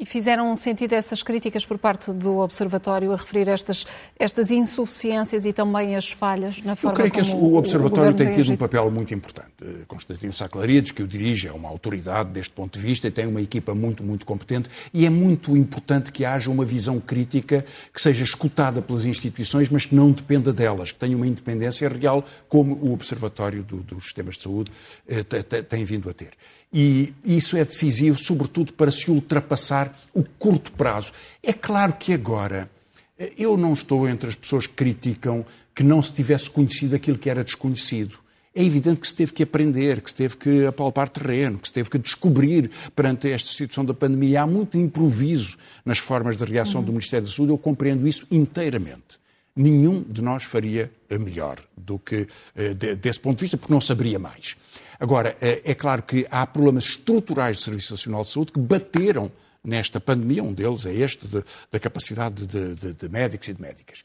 E 0.03 0.05
fizeram 0.05 0.57
sentido 0.57 0.95
essas 0.95 1.23
críticas 1.23 1.65
por 1.65 1.79
parte 1.79 2.13
do 2.13 2.39
Observatório 2.39 3.13
a 3.13 3.17
referir 3.17 3.47
estas, 3.47 3.87
estas 4.19 4.51
insuficiências 4.51 5.47
e 5.47 5.53
também 5.53 5.95
as 5.95 6.11
falhas 6.11 6.59
na 6.65 6.75
forma 6.75 6.97
como 6.97 7.07
Eu 7.07 7.13
creio 7.13 7.25
que 7.25 7.37
o 7.37 7.55
Observatório 7.55 8.11
o 8.11 8.15
tem 8.15 8.33
tido 8.33 8.51
um 8.51 8.57
papel 8.57 8.91
muito 8.91 9.15
importante. 9.15 9.53
Constantino 9.87 10.33
Saclarides, 10.33 10.91
que 10.91 11.05
o 11.05 11.07
dirige, 11.07 11.47
é 11.47 11.53
uma 11.53 11.69
autoridade 11.69 12.31
deste 12.31 12.53
ponto 12.53 12.81
de 12.81 12.85
vista 12.85 13.07
e 13.07 13.13
tem 13.13 13.29
uma 13.29 13.41
equipa 13.41 13.77
muito, 13.77 14.03
muito 14.03 14.27
competente 14.27 14.69
e 14.93 15.07
é 15.07 15.11
muito 15.11 15.57
importante 15.57 16.11
que 16.11 16.25
haja 16.25 16.51
uma 16.51 16.65
visão 16.65 16.99
crítica 16.99 17.65
que 17.95 18.03
seja 18.03 18.25
escutada 18.25 18.83
pelas 18.83 19.07
instituições, 19.07 19.69
mas 19.69 19.87
que 19.87 19.95
não 19.95 20.11
dependa 20.11 20.53
delas, 20.53 20.91
que 20.91 20.99
tenha 20.99 21.17
uma 21.17 21.29
independência 21.29 21.89
real, 21.89 22.25
como 22.49 22.75
o 22.75 22.93
Observatório 22.93 23.63
do, 23.63 23.77
dos 23.77 24.03
Sistemas 24.03 24.35
de 24.35 24.43
Saúde 24.43 24.73
eh, 25.07 25.23
tem 25.63 25.85
vindo 25.85 26.11
a 26.11 26.13
ter. 26.13 26.31
E 26.73 27.13
isso 27.25 27.57
é 27.57 27.65
decisivo, 27.65 28.19
sobretudo 28.19 28.73
para 28.73 28.91
se 28.91 29.11
ultrapassar 29.11 29.95
o 30.15 30.25
curto 30.25 30.73
prazo. 30.73 31.13
É 31.43 31.53
claro 31.53 31.93
que 31.93 32.15
agora, 32.15 32.71
eh, 33.19 33.33
eu 33.37 33.57
não 33.57 33.75
estou 33.75 34.09
entre 34.09 34.31
as 34.31 34.35
pessoas 34.35 34.67
que 34.67 34.73
criticam 34.73 35.45
que 35.75 35.83
não 35.83 36.03
se 36.03 36.13
tivesse 36.13 36.49
conhecido 36.49 36.97
aquilo 36.97 37.19
que 37.19 37.29
era 37.29 37.45
desconhecido. 37.45 38.19
É 38.55 38.63
evidente 38.63 39.01
que 39.01 39.09
se 39.09 39.15
teve 39.15 39.33
que 39.33 39.43
aprender, 39.43 40.03
que 40.03 40.11
se 40.11 40.17
teve 40.17 40.37
que 40.37 40.67
apalpar 40.67 41.09
terreno, 41.09 41.59
que 41.59 41.69
se 41.69 41.73
teve 41.73 41.89
que 41.89 41.99
descobrir 41.99 42.71
perante 42.95 43.31
esta 43.31 43.51
situação 43.51 43.85
da 43.85 43.95
pandemia. 43.95 44.43
Há 44.43 44.47
muito 44.47 44.77
improviso 44.77 45.57
nas 45.85 45.99
formas 45.99 46.37
de 46.37 46.45
reação 46.45 46.81
uhum. 46.81 46.87
do 46.87 46.93
Ministério 46.93 47.27
da 47.27 47.33
Saúde, 47.33 47.53
eu 47.53 47.59
compreendo 47.59 48.07
isso 48.07 48.27
inteiramente. 48.31 49.22
Nenhum 49.55 50.03
de 50.03 50.23
nós 50.23 50.45
faria 50.45 50.91
melhor 51.11 51.59
do 51.77 51.99
que 51.99 52.27
eh, 52.57 52.75
desse 52.75 53.21
ponto 53.21 53.39
de 53.39 53.43
vista, 53.43 53.57
porque 53.59 53.73
não 53.73 53.81
saberia 53.81 54.19
mais. 54.19 54.57
Agora, 54.99 55.37
é, 55.41 55.61
é 55.65 55.75
claro 55.75 56.03
que 56.03 56.27
há 56.31 56.47
problemas 56.47 56.85
estruturais 56.85 57.59
do 57.59 57.63
Serviço 57.63 57.93
Nacional 57.93 58.23
de 58.23 58.31
Saúde 58.31 58.53
que 58.53 58.61
bateram 58.61 59.31
nesta 59.65 60.01
pandemia, 60.01 60.43
um 60.43 60.53
deles 60.53 60.87
é 60.87 60.93
este 60.93 61.29
de, 61.29 61.43
da 61.71 61.79
capacidade 61.79 62.47
de, 62.47 62.75
de, 62.75 62.93
de, 62.95 63.09
médicos 63.09 63.49
e 63.49 63.55
de 63.55 63.63
médicas. 63.63 64.03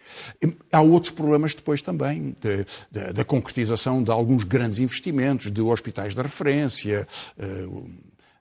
Há 0.72 0.82
outros 0.82 1.12
problemas 1.12 1.56
depois 1.56 1.82
também 1.82 2.36
da 2.92 3.26
concretização 3.26 4.04
de 4.04 4.12
alguns 4.12 4.44
grandes 4.44 4.80
investimentos, 4.80 5.52
de 5.52 5.62
hospitais 5.62 6.14
de 6.14 6.22
referência, 6.22 7.08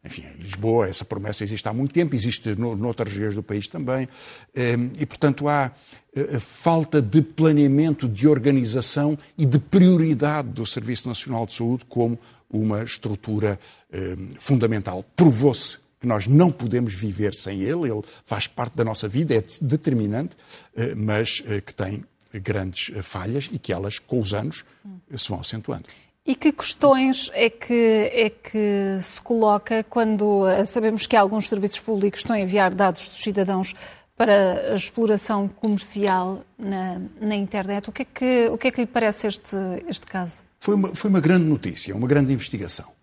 enfim, 0.07 0.25
em 0.39 0.43
Lisboa 0.43 0.89
essa 0.89 1.05
promessa 1.05 1.45
existe 1.45 1.69
há 1.69 1.73
muito 1.73 1.93
tempo, 1.93 2.15
existe 2.15 2.55
no, 2.55 2.77
noutras 2.77 3.13
regiões 3.13 3.35
do 3.35 3.43
país 3.43 3.67
também, 3.67 4.09
ehm, 4.55 4.91
e 4.99 5.05
portanto 5.05 5.49
há 5.49 5.73
eh, 6.15 6.39
falta 6.39 7.03
de 7.03 7.21
planeamento, 7.21 8.09
de 8.09 8.29
organização 8.29 9.19
e 9.37 9.45
de 9.45 9.59
prioridade 9.59 10.49
do 10.49 10.65
Serviço 10.65 11.09
Nacional 11.09 11.45
de 11.45 11.55
Saúde 11.55 11.85
como 11.87 12.19
uma 12.49 12.83
estrutura 12.83 13.59
ehm, 13.93 14.31
fundamental. 14.39 15.05
Provou-se 15.15 15.79
que 16.01 16.07
nós 16.07 16.27
não 16.27 16.51
podemos 16.51 16.95
viver 16.95 17.35
sem 17.35 17.63
ele, 17.63 17.91
ele 17.91 18.03
faz 18.25 18.47
parte 18.47 18.77
da 18.77 18.85
nossa 18.85 19.09
vida, 19.09 19.35
é 19.35 19.43
determinante, 19.61 20.37
eh, 20.77 20.95
mas 20.95 21.43
eh, 21.47 21.61
que 21.61 21.75
tem 21.75 22.05
grandes 22.33 22.93
falhas 23.03 23.49
e 23.51 23.59
que 23.59 23.73
elas, 23.73 23.99
com 23.99 24.21
os 24.21 24.35
anos, 24.35 24.65
se 25.15 25.29
vão 25.29 25.41
acentuando. 25.41 25.85
E 26.26 26.35
que 26.35 26.50
questões 26.50 27.30
é 27.35 27.49
que, 27.49 28.11
é 28.12 28.30
que 28.30 28.99
se 29.00 29.23
coloca 29.23 29.85
quando 29.85 30.49
eh, 30.49 30.64
sabemos 30.64 31.06
que 31.06 31.14
alguns 31.14 31.49
serviços 31.49 31.78
públicos 31.78 32.21
estão 32.21 32.35
a 32.35 32.40
enviar 32.40 32.75
dados 32.75 33.09
dos 33.09 33.18
cidadãos 33.18 33.75
para 34.16 34.73
a 34.73 34.75
exploração 34.75 35.47
comercial 35.47 36.42
na, 36.59 37.00
na 37.21 37.37
internet? 37.37 37.88
O 37.88 37.92
que, 37.92 38.02
é 38.02 38.04
que, 38.04 38.49
o 38.50 38.59
que 38.59 38.68
é 38.68 38.71
que 38.73 38.80
lhe 38.80 38.87
parece 38.88 39.28
este, 39.28 39.56
este 39.87 40.06
caso? 40.06 40.42
Foi 40.59 40.75
uma, 40.75 40.95
foi 40.97 41.11
uma 41.11 41.21
grande 41.21 41.45
notícia, 41.45 41.95
uma 41.95 42.09
grande 42.09 42.33
investigação. 42.33 42.96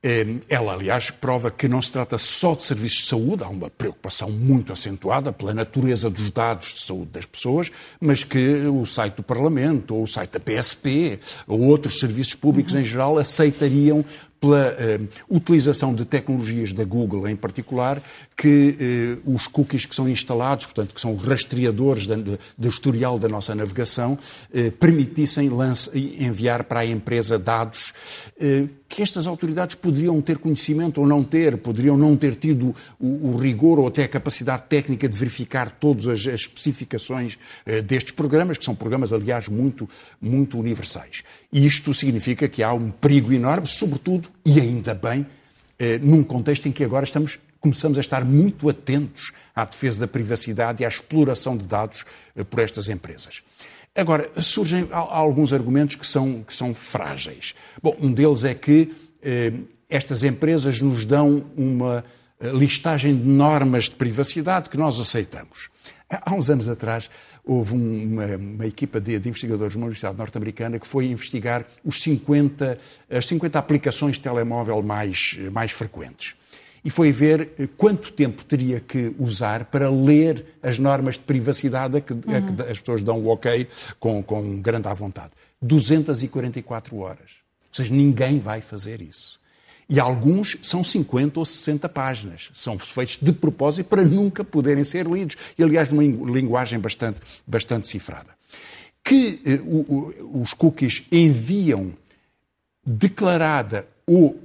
Ehm, 0.00 0.38
ela, 0.48 0.74
aliás, 0.74 1.10
prova 1.10 1.50
que 1.50 1.66
não 1.66 1.82
se 1.82 1.90
trata 1.90 2.16
só 2.18 2.54
de 2.54 2.62
serviços 2.62 3.02
de 3.02 3.06
saúde, 3.08 3.42
há 3.42 3.48
uma 3.48 3.68
preocupação 3.68 4.30
muito 4.30 4.72
acentuada 4.72 5.32
pela 5.32 5.52
natureza 5.52 6.08
dos 6.08 6.30
dados 6.30 6.72
de 6.72 6.78
saúde 6.78 7.10
das 7.10 7.26
pessoas, 7.26 7.68
mas 8.00 8.22
que 8.22 8.64
o 8.68 8.86
site 8.86 9.16
do 9.16 9.24
Parlamento, 9.24 9.96
ou 9.96 10.04
o 10.04 10.06
site 10.06 10.30
da 10.30 10.40
PSP, 10.40 11.18
ou 11.48 11.62
outros 11.62 11.98
serviços 11.98 12.36
públicos 12.36 12.74
uhum. 12.74 12.80
em 12.80 12.84
geral 12.84 13.18
aceitariam 13.18 14.04
pela 14.40 14.68
eh, 14.78 15.00
utilização 15.28 15.92
de 15.92 16.04
tecnologias 16.04 16.72
da 16.72 16.84
Google 16.84 17.28
em 17.28 17.34
particular, 17.34 18.00
que 18.36 18.76
eh, 18.78 19.18
os 19.24 19.48
cookies 19.48 19.84
que 19.84 19.94
são 19.96 20.08
instalados, 20.08 20.66
portanto, 20.66 20.94
que 20.94 21.00
são 21.00 21.16
rastreadores 21.16 22.06
do 22.06 22.68
historial 22.68 23.18
da 23.18 23.28
nossa 23.28 23.52
navegação, 23.52 24.16
eh, 24.54 24.70
permitissem 24.70 25.48
lance, 25.48 25.90
enviar 25.98 26.62
para 26.62 26.80
a 26.80 26.86
empresa 26.86 27.36
dados 27.36 27.92
eh, 28.40 28.66
que 28.88 29.02
estas 29.02 29.26
autoridades 29.26 29.76
poderiam 29.76 30.20
ter 30.22 30.38
conhecimento 30.38 31.00
ou 31.00 31.06
não 31.06 31.22
ter, 31.22 31.58
poderiam 31.58 31.96
não 31.96 32.16
ter 32.16 32.34
tido 32.34 32.74
o, 32.98 33.28
o 33.28 33.36
rigor 33.36 33.78
ou 33.78 33.88
até 33.88 34.04
a 34.04 34.08
capacidade 34.08 34.62
técnica 34.62 35.08
de 35.08 35.16
verificar 35.16 35.70
todas 35.70 36.08
as, 36.08 36.26
as 36.26 36.40
especificações 36.40 37.38
eh, 37.66 37.82
destes 37.82 38.12
programas, 38.12 38.56
que 38.56 38.64
são 38.64 38.74
programas, 38.74 39.12
aliás, 39.12 39.48
muito, 39.48 39.88
muito 40.20 40.58
universais. 40.58 41.22
Isto 41.52 41.92
significa 41.92 42.48
que 42.48 42.62
há 42.62 42.72
um 42.72 42.90
perigo 42.90 43.32
enorme, 43.32 43.66
sobretudo, 43.66 44.28
e 44.44 44.58
ainda 44.58 44.94
bem, 44.94 45.26
eh, 45.78 45.98
num 45.98 46.24
contexto 46.24 46.66
em 46.66 46.72
que 46.72 46.82
agora 46.82 47.04
estamos 47.04 47.38
começamos 47.60 47.98
a 47.98 48.00
estar 48.00 48.24
muito 48.24 48.68
atentos 48.68 49.32
à 49.54 49.64
defesa 49.64 50.00
da 50.00 50.06
privacidade 50.06 50.82
e 50.82 50.86
à 50.86 50.88
exploração 50.88 51.56
de 51.56 51.66
dados 51.66 52.04
eh, 52.36 52.44
por 52.44 52.60
estas 52.60 52.88
empresas. 52.88 53.42
Agora, 53.98 54.30
surgem 54.40 54.86
alguns 54.92 55.52
argumentos 55.52 55.96
que 55.96 56.06
são, 56.06 56.44
que 56.44 56.54
são 56.54 56.72
frágeis. 56.72 57.52
Bom, 57.82 57.96
um 58.00 58.12
deles 58.12 58.44
é 58.44 58.54
que 58.54 58.94
eh, 59.20 59.52
estas 59.90 60.22
empresas 60.22 60.80
nos 60.80 61.04
dão 61.04 61.44
uma 61.56 62.04
eh, 62.38 62.48
listagem 62.50 63.16
de 63.16 63.26
normas 63.26 63.84
de 63.86 63.96
privacidade 63.96 64.70
que 64.70 64.76
nós 64.76 65.00
aceitamos. 65.00 65.68
Há 66.08 66.32
uns 66.32 66.48
anos 66.48 66.68
atrás, 66.68 67.10
houve 67.44 67.74
uma, 67.74 68.36
uma 68.36 68.66
equipa 68.68 69.00
de, 69.00 69.18
de, 69.18 69.28
investigadores 69.28 69.72
de 69.72 69.78
uma 69.78 69.86
universidade 69.86 70.16
norte-americana 70.16 70.78
que 70.78 70.86
foi 70.86 71.06
investigar 71.06 71.66
os 71.84 72.00
50, 72.00 72.78
as 73.10 73.26
50 73.26 73.58
aplicações 73.58 74.14
de 74.14 74.20
telemóvel 74.20 74.80
mais, 74.80 75.40
mais 75.52 75.72
frequentes 75.72 76.37
e 76.84 76.90
foi 76.90 77.12
ver 77.12 77.50
eh, 77.58 77.68
quanto 77.76 78.12
tempo 78.12 78.44
teria 78.44 78.80
que 78.80 79.14
usar 79.18 79.66
para 79.66 79.90
ler 79.90 80.44
as 80.62 80.78
normas 80.78 81.14
de 81.14 81.20
privacidade 81.20 81.96
a 81.96 82.00
que, 82.00 82.12
uhum. 82.12 82.20
a 82.36 82.40
que 82.42 82.62
as 82.70 82.78
pessoas 82.78 83.02
dão 83.02 83.20
o 83.20 83.28
ok 83.28 83.66
com, 83.98 84.22
com 84.22 84.60
grande 84.60 84.88
à 84.88 84.94
vontade. 84.94 85.30
244 85.60 86.96
horas. 86.96 87.42
Ou 87.68 87.74
seja, 87.74 87.92
ninguém 87.94 88.38
vai 88.38 88.60
fazer 88.60 89.02
isso. 89.02 89.38
E 89.88 89.98
alguns 89.98 90.56
são 90.60 90.84
50 90.84 91.40
ou 91.40 91.44
60 91.44 91.88
páginas. 91.88 92.50
São 92.52 92.78
feitos 92.78 93.18
de 93.20 93.32
propósito 93.32 93.86
para 93.86 94.04
nunca 94.04 94.44
poderem 94.44 94.84
ser 94.84 95.06
lidos. 95.06 95.36
E, 95.58 95.62
aliás, 95.62 95.88
numa 95.88 96.02
linguagem 96.30 96.78
bastante, 96.78 97.20
bastante 97.46 97.86
cifrada. 97.86 98.36
Que 99.02 99.40
eh, 99.44 99.60
o, 99.64 100.32
o, 100.32 100.42
os 100.42 100.52
cookies 100.52 101.04
enviam 101.10 101.92
declarada 102.84 103.88
ou 104.06 104.38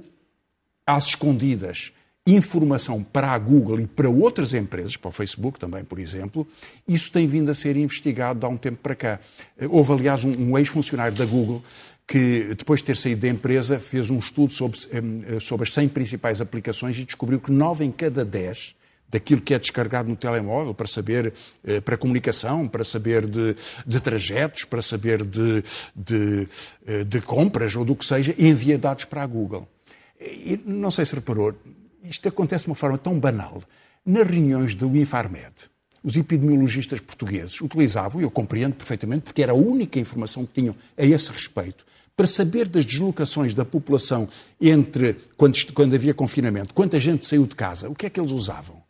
às 0.86 1.06
escondidas 1.08 1.92
informação 2.26 3.02
para 3.02 3.32
a 3.32 3.38
Google 3.38 3.80
e 3.80 3.86
para 3.86 4.08
outras 4.08 4.54
empresas, 4.54 4.96
para 4.96 5.08
o 5.10 5.12
Facebook 5.12 5.58
também, 5.58 5.84
por 5.84 5.98
exemplo, 5.98 6.46
isso 6.88 7.12
tem 7.12 7.26
vindo 7.26 7.50
a 7.50 7.54
ser 7.54 7.76
investigado 7.76 8.46
há 8.46 8.48
um 8.48 8.56
tempo 8.56 8.78
para 8.82 8.94
cá. 8.94 9.20
Houve, 9.68 9.92
aliás, 9.92 10.24
um, 10.24 10.32
um 10.32 10.58
ex-funcionário 10.58 11.16
da 11.16 11.26
Google 11.26 11.62
que, 12.06 12.54
depois 12.56 12.80
de 12.80 12.86
ter 12.86 12.96
saído 12.96 13.22
da 13.22 13.28
empresa, 13.28 13.78
fez 13.78 14.08
um 14.08 14.18
estudo 14.18 14.52
sobre, 14.52 14.78
eh, 14.90 15.38
sobre 15.38 15.64
as 15.64 15.72
100 15.74 15.88
principais 15.88 16.40
aplicações 16.40 16.98
e 16.98 17.04
descobriu 17.04 17.40
que 17.40 17.52
9 17.52 17.84
em 17.84 17.90
cada 17.90 18.24
10 18.24 18.74
daquilo 19.08 19.40
que 19.40 19.54
é 19.54 19.58
descarregado 19.58 20.08
no 20.08 20.16
telemóvel 20.16 20.74
para 20.74 20.86
saber, 20.86 21.32
eh, 21.62 21.80
para 21.80 21.96
comunicação, 21.96 22.66
para 22.66 22.84
saber 22.84 23.26
de, 23.26 23.54
de 23.86 24.00
trajetos, 24.00 24.64
para 24.64 24.82
saber 24.82 25.24
de, 25.24 25.62
de, 25.94 26.48
eh, 26.86 27.04
de 27.04 27.20
compras 27.20 27.76
ou 27.76 27.84
do 27.84 27.94
que 27.94 28.04
seja, 28.04 28.34
envia 28.38 28.78
dados 28.78 29.04
para 29.04 29.22
a 29.22 29.26
Google. 29.26 29.68
E 30.18 30.58
não 30.64 30.90
sei 30.90 31.04
se 31.04 31.14
reparou, 31.14 31.54
isto 32.04 32.28
acontece 32.28 32.64
de 32.64 32.70
uma 32.70 32.76
forma 32.76 32.98
tão 32.98 33.18
banal. 33.18 33.62
Nas 34.04 34.28
reuniões 34.28 34.74
do 34.74 34.94
Infarmed, 34.96 35.70
os 36.02 36.16
epidemiologistas 36.16 37.00
portugueses 37.00 37.60
utilizavam, 37.60 38.20
e 38.20 38.24
eu 38.24 38.30
compreendo 38.30 38.74
perfeitamente, 38.74 39.22
porque 39.22 39.42
era 39.42 39.52
a 39.52 39.56
única 39.56 39.98
informação 39.98 40.44
que 40.44 40.52
tinham 40.52 40.76
a 40.96 41.04
esse 41.04 41.30
respeito, 41.30 41.86
para 42.16 42.26
saber 42.26 42.68
das 42.68 42.84
deslocações 42.84 43.54
da 43.54 43.64
população 43.64 44.28
entre 44.60 45.16
quando, 45.36 45.56
quando 45.72 45.94
havia 45.94 46.14
confinamento, 46.14 46.74
quanta 46.74 47.00
gente 47.00 47.24
saiu 47.24 47.46
de 47.46 47.56
casa, 47.56 47.88
o 47.88 47.94
que 47.94 48.06
é 48.06 48.10
que 48.10 48.20
eles 48.20 48.30
usavam? 48.30 48.82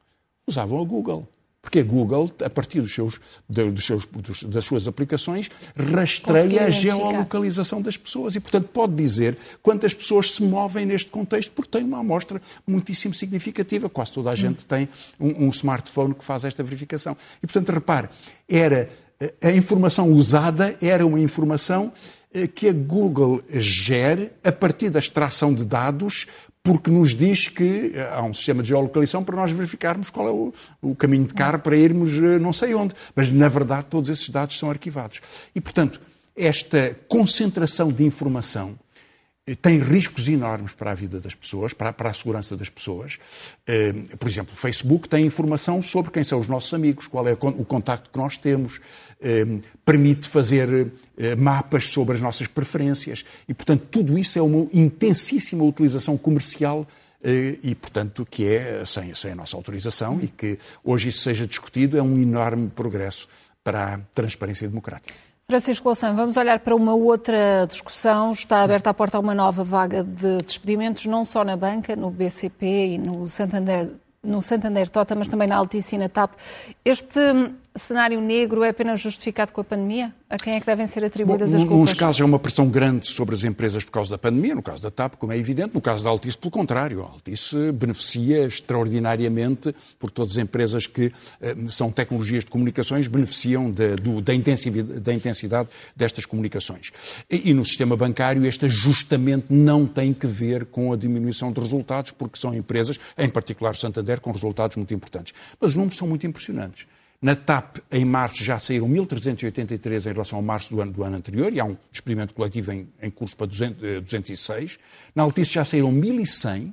Usavam 0.46 0.82
a 0.82 0.84
Google. 0.84 1.26
Porque 1.64 1.78
a 1.80 1.82
Google, 1.82 2.30
a 2.44 2.50
partir 2.50 2.82
dos 2.82 2.94
seus, 2.94 3.18
dos 3.48 3.84
seus, 3.84 4.04
dos, 4.04 4.42
das 4.44 4.64
suas 4.64 4.86
aplicações, 4.86 5.50
rastreia 5.74 6.66
a 6.66 6.70
geolocalização 6.70 7.80
das 7.80 7.96
pessoas 7.96 8.36
e, 8.36 8.40
portanto, 8.40 8.68
pode 8.68 8.94
dizer 8.94 9.36
quantas 9.62 9.94
pessoas 9.94 10.34
se 10.34 10.42
movem 10.42 10.84
neste 10.84 11.10
contexto, 11.10 11.50
porque 11.52 11.70
tem 11.70 11.82
uma 11.82 12.00
amostra 12.00 12.40
muitíssimo 12.66 13.14
significativa. 13.14 13.88
Quase 13.88 14.12
toda 14.12 14.30
a 14.30 14.34
gente 14.34 14.66
tem 14.66 14.88
um, 15.18 15.46
um 15.46 15.48
smartphone 15.48 16.14
que 16.14 16.24
faz 16.24 16.44
esta 16.44 16.62
verificação. 16.62 17.16
E, 17.42 17.46
portanto, 17.46 17.72
repare, 17.72 18.08
era 18.46 18.90
a 19.42 19.50
informação 19.50 20.12
usada 20.12 20.76
era 20.80 21.06
uma 21.06 21.20
informação 21.20 21.92
eh, 22.32 22.46
que 22.46 22.68
a 22.68 22.72
Google 22.72 23.40
gere 23.52 24.32
a 24.42 24.52
partir 24.52 24.90
da 24.90 24.98
extração 24.98 25.54
de 25.54 25.64
dados 25.64 26.26
porque 26.64 26.90
nos 26.90 27.14
diz 27.14 27.46
que 27.46 27.92
eh, 27.94 28.10
há 28.10 28.22
um 28.22 28.32
sistema 28.32 28.62
de 28.62 28.70
geolocalização 28.70 29.22
para 29.22 29.36
nós 29.36 29.52
verificarmos 29.52 30.08
qual 30.08 30.26
é 30.26 30.30
o, 30.30 30.52
o, 30.80 30.96
caminho 30.96 31.26
de 31.26 31.34
carro 31.34 31.58
para 31.58 31.76
irmos 31.76 32.16
eh, 32.16 32.38
não 32.38 32.54
sei 32.54 32.74
onde. 32.74 32.94
Mas, 33.14 33.30
na 33.30 33.48
verdade, 33.48 33.86
todos 33.90 34.08
esses 34.08 34.30
dados 34.30 34.58
são 34.58 34.70
arquivados. 34.70 35.20
E, 35.54 35.60
portanto, 35.60 36.00
esta 36.34 36.98
concentração 37.06 37.92
de 37.92 38.02
informação 38.02 38.76
tem 39.60 39.78
riscos 39.78 40.26
enormes 40.26 40.72
para 40.72 40.92
a 40.92 40.94
vida 40.94 41.20
das 41.20 41.34
pessoas, 41.34 41.74
para, 41.74 41.92
para 41.92 42.08
a 42.08 42.14
segurança 42.14 42.56
das 42.56 42.70
pessoas. 42.70 43.18
Eh, 43.66 43.92
por 44.18 44.26
exemplo, 44.26 44.54
o 44.54 44.56
Facebook 44.56 45.06
tem 45.06 45.26
informação 45.26 45.82
sobre 45.82 46.10
quem 46.10 46.24
são 46.24 46.38
os 46.38 46.48
nossos 46.48 46.72
amigos, 46.72 47.06
qual 47.06 47.28
é 47.28 47.32
o 47.32 47.64
contacto 47.64 48.08
que 48.08 48.18
nós 48.18 48.38
temos, 48.38 48.80
eh, 49.20 49.44
permite 49.84 50.30
fazer 50.30 50.90
eh, 51.18 51.34
mapas 51.36 51.88
sobre 51.88 52.14
as 52.14 52.22
nossas 52.22 52.46
preferências 52.46 53.22
e, 53.46 53.52
portanto, 53.52 53.86
tudo 53.90 54.16
isso 54.16 54.38
é 54.38 54.42
uma 54.42 54.66
intensíssima 54.72 55.62
utilização 55.62 56.16
comercial 56.16 56.86
e, 57.62 57.74
portanto, 57.74 58.26
que 58.30 58.46
é 58.46 58.84
sem, 58.84 59.14
sem 59.14 59.32
a 59.32 59.34
nossa 59.34 59.56
autorização 59.56 60.20
e 60.22 60.28
que 60.28 60.58
hoje 60.84 61.08
isso 61.08 61.22
seja 61.22 61.46
discutido 61.46 61.96
é 61.96 62.02
um 62.02 62.20
enorme 62.20 62.68
progresso 62.68 63.26
para 63.62 63.94
a 63.94 63.98
transparência 64.14 64.68
democrática. 64.68 65.14
Francisco 65.54 65.86
Louçã, 65.86 66.12
vamos 66.12 66.36
olhar 66.36 66.58
para 66.58 66.74
uma 66.74 66.94
outra 66.94 67.64
discussão. 67.68 68.32
Está 68.32 68.64
aberta 68.64 68.90
a 68.90 68.94
porta 68.94 69.18
a 69.18 69.20
uma 69.20 69.36
nova 69.36 69.62
vaga 69.62 70.02
de 70.02 70.38
despedimentos, 70.38 71.06
não 71.06 71.24
só 71.24 71.44
na 71.44 71.56
banca, 71.56 71.94
no 71.94 72.10
BCP 72.10 72.94
e 72.94 72.98
no 72.98 73.24
Santander, 73.28 73.88
no 74.20 74.42
Santander 74.42 74.88
Tota, 74.88 75.14
mas 75.14 75.28
também 75.28 75.46
na 75.46 75.54
Altice 75.54 75.94
e 75.94 75.98
na 75.98 76.08
TAP. 76.08 76.32
Este 76.84 77.20
cenário 77.80 78.20
negro 78.20 78.62
é 78.62 78.68
apenas 78.68 79.00
justificado 79.00 79.52
com 79.52 79.60
a 79.60 79.64
pandemia? 79.64 80.14
A 80.30 80.36
quem 80.36 80.54
é 80.54 80.60
que 80.60 80.66
devem 80.66 80.86
ser 80.86 81.04
atribuídas 81.04 81.50
Bom, 81.50 81.56
as 81.56 81.62
culpas? 81.64 81.78
Nos 81.80 81.92
casos 81.92 82.20
há 82.20 82.24
uma 82.24 82.38
pressão 82.38 82.68
grande 82.68 83.08
sobre 83.08 83.34
as 83.34 83.42
empresas 83.42 83.84
por 83.84 83.90
causa 83.90 84.12
da 84.12 84.18
pandemia, 84.18 84.54
no 84.54 84.62
caso 84.62 84.80
da 84.80 84.92
TAP, 84.92 85.16
como 85.16 85.32
é 85.32 85.36
evidente, 85.36 85.74
no 85.74 85.80
caso 85.80 86.04
da 86.04 86.10
Altice, 86.10 86.38
pelo 86.38 86.52
contrário. 86.52 87.02
A 87.02 87.06
Altice 87.06 87.72
beneficia 87.72 88.46
extraordinariamente, 88.46 89.74
por 89.98 90.12
todas 90.12 90.34
as 90.34 90.38
empresas 90.38 90.86
que 90.86 91.12
eh, 91.40 91.56
são 91.66 91.90
tecnologias 91.90 92.44
de 92.44 92.50
comunicações, 92.52 93.08
beneficiam 93.08 93.68
de, 93.72 93.96
do, 93.96 94.20
da, 94.20 94.32
intensidade, 94.32 95.00
da, 95.00 95.12
intensidade, 95.12 95.68
destas 95.96 96.24
comunicações. 96.24 96.92
E, 97.28 97.50
e 97.50 97.54
no 97.54 97.64
sistema 97.64 97.96
bancário, 97.96 98.46
este 98.46 98.66
ajustamento 98.66 99.52
não 99.52 99.84
tem 99.84 100.14
que 100.14 100.28
ver 100.28 100.66
com 100.66 100.92
a 100.92 100.96
diminuição 100.96 101.50
de 101.50 101.60
resultados, 101.60 102.12
porque 102.12 102.38
são 102.38 102.54
empresas, 102.54 103.00
em 103.18 103.28
particular 103.28 103.74
Santander, 103.74 104.20
com 104.20 104.30
resultados 104.30 104.76
muito 104.76 104.94
importantes. 104.94 105.34
Mas 105.60 105.70
os 105.70 105.76
números 105.76 105.98
são 105.98 106.06
muito 106.06 106.24
impressionantes. 106.24 106.86
Na 107.20 107.34
TAP, 107.34 107.78
em 107.90 108.04
março, 108.04 108.44
já 108.44 108.58
saíram 108.58 108.88
1.383 108.88 110.06
em 110.06 110.12
relação 110.12 110.38
ao 110.38 110.42
março 110.42 110.74
do 110.74 110.80
ano, 110.80 110.92
do 110.92 111.02
ano 111.02 111.16
anterior, 111.16 111.52
e 111.52 111.58
há 111.58 111.64
um 111.64 111.76
experimento 111.90 112.34
coletivo 112.34 112.72
em, 112.72 112.88
em 113.00 113.10
curso 113.10 113.36
para 113.36 113.46
200, 113.46 114.02
206. 114.02 114.78
Eh, 114.78 114.84
Na 115.14 115.22
Altice 115.22 115.54
já 115.54 115.64
saíram 115.64 115.92
1.100, 115.92 116.72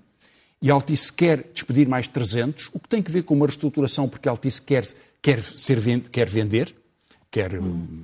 e 0.62 0.70
a 0.70 0.74
Altice 0.74 1.12
quer 1.12 1.50
despedir 1.54 1.88
mais 1.88 2.06
300, 2.08 2.70
o 2.74 2.80
que 2.80 2.90
tem 2.90 3.02
que 3.02 3.10
ver 3.10 3.24
com 3.24 3.34
uma 3.34 3.46
reestruturação, 3.46 4.10
porque 4.10 4.28
a 4.28 4.32
Altice 4.32 4.62
quer, 4.62 4.86
quer, 5.22 5.42
ser, 5.42 5.80
quer 6.12 6.28
vender, 6.28 6.76
quer, 7.32 7.58
hum. 7.60 8.04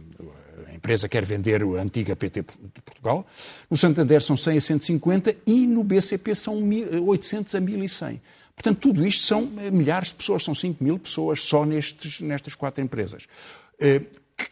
Empresa 0.77 1.09
quer 1.09 1.25
vender 1.25 1.61
a 1.63 1.81
antiga 1.81 2.15
PT 2.15 2.41
de 2.41 2.81
Portugal. 2.81 3.25
No 3.69 3.75
Santander 3.75 4.21
são 4.21 4.37
100 4.37 4.57
a 4.57 4.61
150 4.61 5.35
e 5.45 5.67
no 5.67 5.83
BCP 5.83 6.33
são 6.33 6.61
800 7.05 7.55
a 7.55 7.61
1.100. 7.61 8.19
Portanto, 8.55 8.79
tudo 8.79 9.05
isto 9.05 9.23
são 9.23 9.51
eh, 9.59 9.69
milhares 9.69 10.09
de 10.09 10.15
pessoas, 10.15 10.43
são 10.43 10.55
5 10.55 10.83
mil 10.83 10.97
pessoas 10.97 11.43
só 11.43 11.63
nestes, 11.63 12.21
nestas 12.21 12.55
quatro 12.55 12.83
empresas. 12.83 13.27
Eh, 13.79 14.01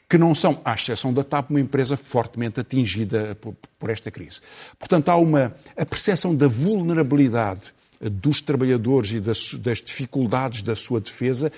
que 0.09 0.17
não 0.17 0.33
são, 0.33 0.61
à 0.65 0.73
exceção 0.73 1.13
da 1.13 1.23
TAP, 1.23 1.49
uma 1.49 1.59
empresa 1.59 1.95
fortemente 1.95 2.59
atingida 2.59 3.37
por, 3.79 3.89
esta 3.89 4.09
crise. 4.09 4.41
Portanto, 4.79 5.09
há 5.09 5.15
uma 5.15 5.55
a 5.77 5.85
percepção 5.85 6.35
da 6.35 6.47
vulnerabilidade 6.47 7.73
dos 8.01 8.41
trabalhadores 8.41 9.11
e 9.11 9.19
das, 9.19 9.53
das, 9.55 9.81
dificuldades 9.81 10.61
da 10.61 10.75
sua 10.75 10.99
defesa 10.99 11.51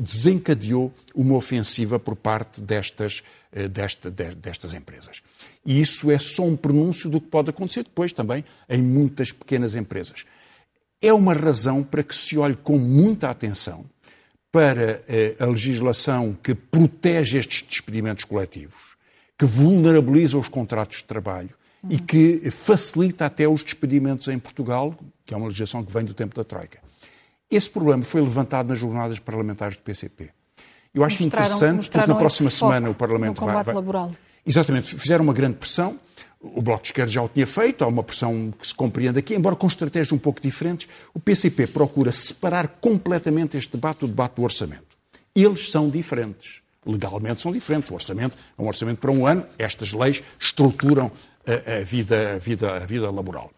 desencadeou 0.00 0.92
uma 1.14 1.36
ofensiva 1.36 1.98
por 1.98 2.16
parte 2.16 2.60
destas, 2.60 3.22
desta, 3.70 4.10
destas 4.10 4.74
empresas. 4.74 5.22
E 5.64 5.80
isso 5.80 6.10
é 6.10 6.18
só 6.18 6.44
um 6.44 6.56
pronúncio 6.56 7.08
do 7.08 7.20
que 7.20 7.28
pode 7.28 7.50
acontecer 7.50 7.84
depois 7.84 8.12
também 8.12 8.44
em 8.68 8.82
muitas 8.82 9.32
pequenas 9.32 9.74
empresas 9.74 10.24
é 11.00 11.12
uma 11.12 11.32
razão 11.32 11.82
para 11.82 12.02
que 12.02 12.14
se 12.14 12.36
olhe 12.36 12.54
com 12.54 12.78
muita 12.78 13.30
atenção 13.30 13.84
para 14.52 15.02
eh, 15.08 15.34
a 15.38 15.46
legislação 15.46 16.36
que 16.42 16.54
protege 16.54 17.38
estes 17.38 17.62
despedimentos 17.62 18.24
coletivos, 18.24 18.96
que 19.38 19.46
vulnerabiliza 19.46 20.36
os 20.36 20.48
contratos 20.48 20.98
de 20.98 21.04
trabalho. 21.04 21.50
E 21.88 21.98
que 21.98 22.50
facilita 22.50 23.26
até 23.26 23.48
os 23.48 23.62
despedimentos 23.62 24.28
em 24.28 24.38
Portugal, 24.38 24.94
que 25.24 25.32
é 25.32 25.36
uma 25.36 25.46
legislação 25.46 25.84
que 25.84 25.92
vem 25.92 26.04
do 26.04 26.14
tempo 26.14 26.34
da 26.34 26.44
Troika. 26.44 26.78
Esse 27.50 27.70
problema 27.70 28.02
foi 28.02 28.20
levantado 28.20 28.68
nas 28.68 28.78
jornadas 28.78 29.18
parlamentares 29.18 29.76
do 29.76 29.82
PCP. 29.82 30.30
Eu 30.94 31.04
acho 31.04 31.22
mostraram, 31.22 31.46
interessante, 31.46 31.90
porque 31.90 32.06
na 32.06 32.16
próxima 32.16 32.50
semana 32.50 32.90
o 32.90 32.94
Parlamento 32.94 33.44
vai, 33.44 33.62
vai. 33.62 33.74
Laboral. 33.74 34.12
Exatamente, 34.44 34.94
fizeram 34.94 35.24
uma 35.24 35.32
grande 35.32 35.56
pressão. 35.56 35.98
O 36.40 36.62
Bloco 36.62 36.82
de 36.82 36.88
Esquerda 36.88 37.10
já 37.10 37.22
o 37.22 37.28
tinha 37.28 37.46
feito, 37.46 37.84
há 37.84 37.86
uma 37.86 38.02
pressão 38.02 38.52
que 38.58 38.66
se 38.66 38.74
compreende 38.74 39.18
aqui, 39.18 39.34
embora 39.34 39.54
com 39.54 39.66
estratégias 39.66 40.10
um 40.12 40.18
pouco 40.18 40.40
diferentes. 40.40 40.88
O 41.12 41.20
PCP 41.20 41.66
procura 41.66 42.10
separar 42.10 42.66
completamente 42.80 43.56
este 43.56 43.72
debate 43.72 44.00
do 44.00 44.08
debate 44.08 44.36
do 44.36 44.42
orçamento. 44.42 44.96
Eles 45.34 45.70
são 45.70 45.90
diferentes. 45.90 46.62
Legalmente 46.84 47.42
são 47.42 47.52
diferentes. 47.52 47.90
O 47.90 47.94
orçamento 47.94 48.36
é 48.58 48.62
um 48.62 48.66
orçamento 48.66 48.98
para 48.98 49.10
um 49.10 49.26
ano. 49.26 49.44
Estas 49.58 49.92
leis 49.92 50.22
estruturam 50.38 51.12
a, 51.54 51.82
vida, 51.82 52.34
a, 52.34 52.38
vida, 52.38 52.76
a 52.76 52.86
vida 52.86 53.10
laboral 53.10 53.50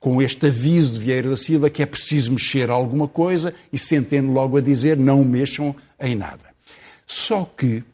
com 0.00 0.22
este 0.22 0.46
aviso 0.46 0.98
de 0.98 1.04
Vieira 1.04 1.28
da 1.28 1.36
Silva 1.36 1.68
que 1.68 1.82
é 1.82 1.86
preciso 1.86 2.32
mexer 2.32 2.70
alguma 2.70 3.06
coisa 3.06 3.52
e 3.70 3.76
sentendo 3.76 4.32
logo 4.32 4.56
a 4.56 4.60
dizer 4.60 4.96
não 4.96 5.22
mexam 5.22 5.76
em 6.00 6.16
nada. 6.16 6.46
Só 7.06 7.44
que 7.44 7.84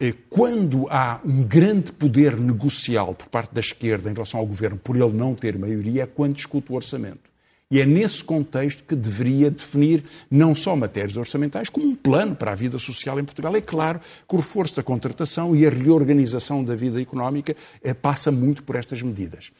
eh, 0.00 0.12
quando 0.28 0.88
há 0.90 1.20
um 1.24 1.44
grande 1.44 1.92
poder 1.92 2.36
negocial 2.36 3.14
por 3.14 3.28
parte 3.28 3.54
da 3.54 3.60
esquerda 3.60 4.10
em 4.10 4.12
relação 4.12 4.40
ao 4.40 4.46
governo 4.46 4.76
por 4.76 4.96
ele 4.96 5.12
não 5.12 5.34
ter 5.34 5.56
maioria, 5.56 6.02
é 6.02 6.06
quando 6.06 6.34
discute 6.34 6.72
o 6.72 6.74
orçamento. 6.74 7.33
E 7.70 7.80
é 7.80 7.86
nesse 7.86 8.22
contexto 8.22 8.84
que 8.84 8.94
deveria 8.94 9.50
definir 9.50 10.04
não 10.30 10.54
só 10.54 10.76
matérias 10.76 11.16
orçamentais, 11.16 11.68
como 11.68 11.86
um 11.86 11.94
plano 11.94 12.36
para 12.36 12.52
a 12.52 12.54
vida 12.54 12.78
social 12.78 13.18
em 13.18 13.24
Portugal. 13.24 13.56
É 13.56 13.60
claro 13.60 14.00
que 14.28 14.34
o 14.34 14.38
reforço 14.38 14.76
da 14.76 14.82
contratação 14.82 15.56
e 15.56 15.66
a 15.66 15.70
reorganização 15.70 16.62
da 16.62 16.74
vida 16.74 17.00
económica 17.00 17.56
eh, 17.82 17.94
passa 17.94 18.30
muito 18.30 18.62
por 18.62 18.76
estas 18.76 19.02
medidas. 19.02 19.50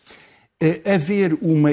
Eh, 0.60 0.82
haver 0.84 1.34
uma, 1.40 1.70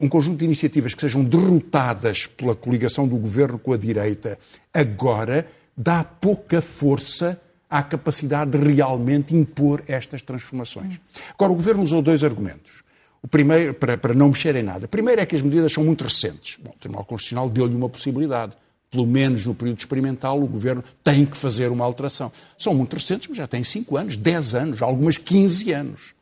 um 0.00 0.08
conjunto 0.08 0.38
de 0.38 0.44
iniciativas 0.44 0.94
que 0.94 1.00
sejam 1.00 1.24
derrotadas 1.24 2.26
pela 2.26 2.54
coligação 2.54 3.06
do 3.06 3.16
governo 3.16 3.58
com 3.58 3.72
a 3.72 3.76
direita 3.76 4.38
agora 4.72 5.46
dá 5.76 6.04
pouca 6.04 6.62
força 6.62 7.40
à 7.68 7.82
capacidade 7.82 8.52
de 8.52 8.58
realmente 8.58 9.34
impor 9.34 9.82
estas 9.88 10.22
transformações. 10.22 11.00
Agora, 11.30 11.52
o 11.52 11.56
Governo 11.56 11.82
usou 11.82 12.00
dois 12.00 12.22
argumentos. 12.22 12.83
O 13.24 13.28
primeiro, 13.28 13.72
para, 13.72 13.96
para 13.96 14.12
não 14.12 14.28
mexer 14.28 14.54
em 14.54 14.62
nada. 14.62 14.86
Primeiro 14.86 15.18
é 15.18 15.24
que 15.24 15.34
as 15.34 15.40
medidas 15.40 15.72
são 15.72 15.82
muito 15.82 16.04
recentes. 16.04 16.58
Bom, 16.62 16.72
o 16.76 16.78
Tribunal 16.78 17.06
Constitucional 17.06 17.48
deu-lhe 17.48 17.74
uma 17.74 17.88
possibilidade. 17.88 18.54
Pelo 18.90 19.06
menos 19.06 19.46
no 19.46 19.54
período 19.54 19.78
experimental, 19.78 20.42
o 20.42 20.46
Governo 20.46 20.84
tem 21.02 21.24
que 21.24 21.34
fazer 21.34 21.70
uma 21.70 21.86
alteração. 21.86 22.30
São 22.58 22.74
muito 22.74 22.92
recentes, 22.92 23.28
mas 23.28 23.38
já 23.38 23.46
têm 23.46 23.64
5 23.64 23.96
anos, 23.96 24.18
10 24.18 24.54
anos, 24.54 24.82
algumas 24.82 25.16
15 25.16 25.72
anos. 25.72 26.14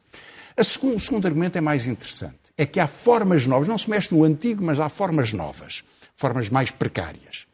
Segundo, 0.63 0.95
o 0.95 1.01
segundo 1.01 1.27
argumento 1.27 1.59
é 1.59 1.61
mais 1.61 1.89
interessante. 1.89 2.39
É 2.57 2.65
que 2.65 2.79
há 2.79 2.87
formas 2.87 3.49
novas, 3.49 3.67
não 3.67 3.77
se 3.77 3.91
mexe 3.91 4.15
no 4.15 4.23
antigo, 4.23 4.63
mas 4.63 4.79
há 4.79 4.89
formas 4.89 5.33
novas, 5.33 5.83
formas 6.15 6.49
mais 6.49 6.71
precárias. 6.71 7.49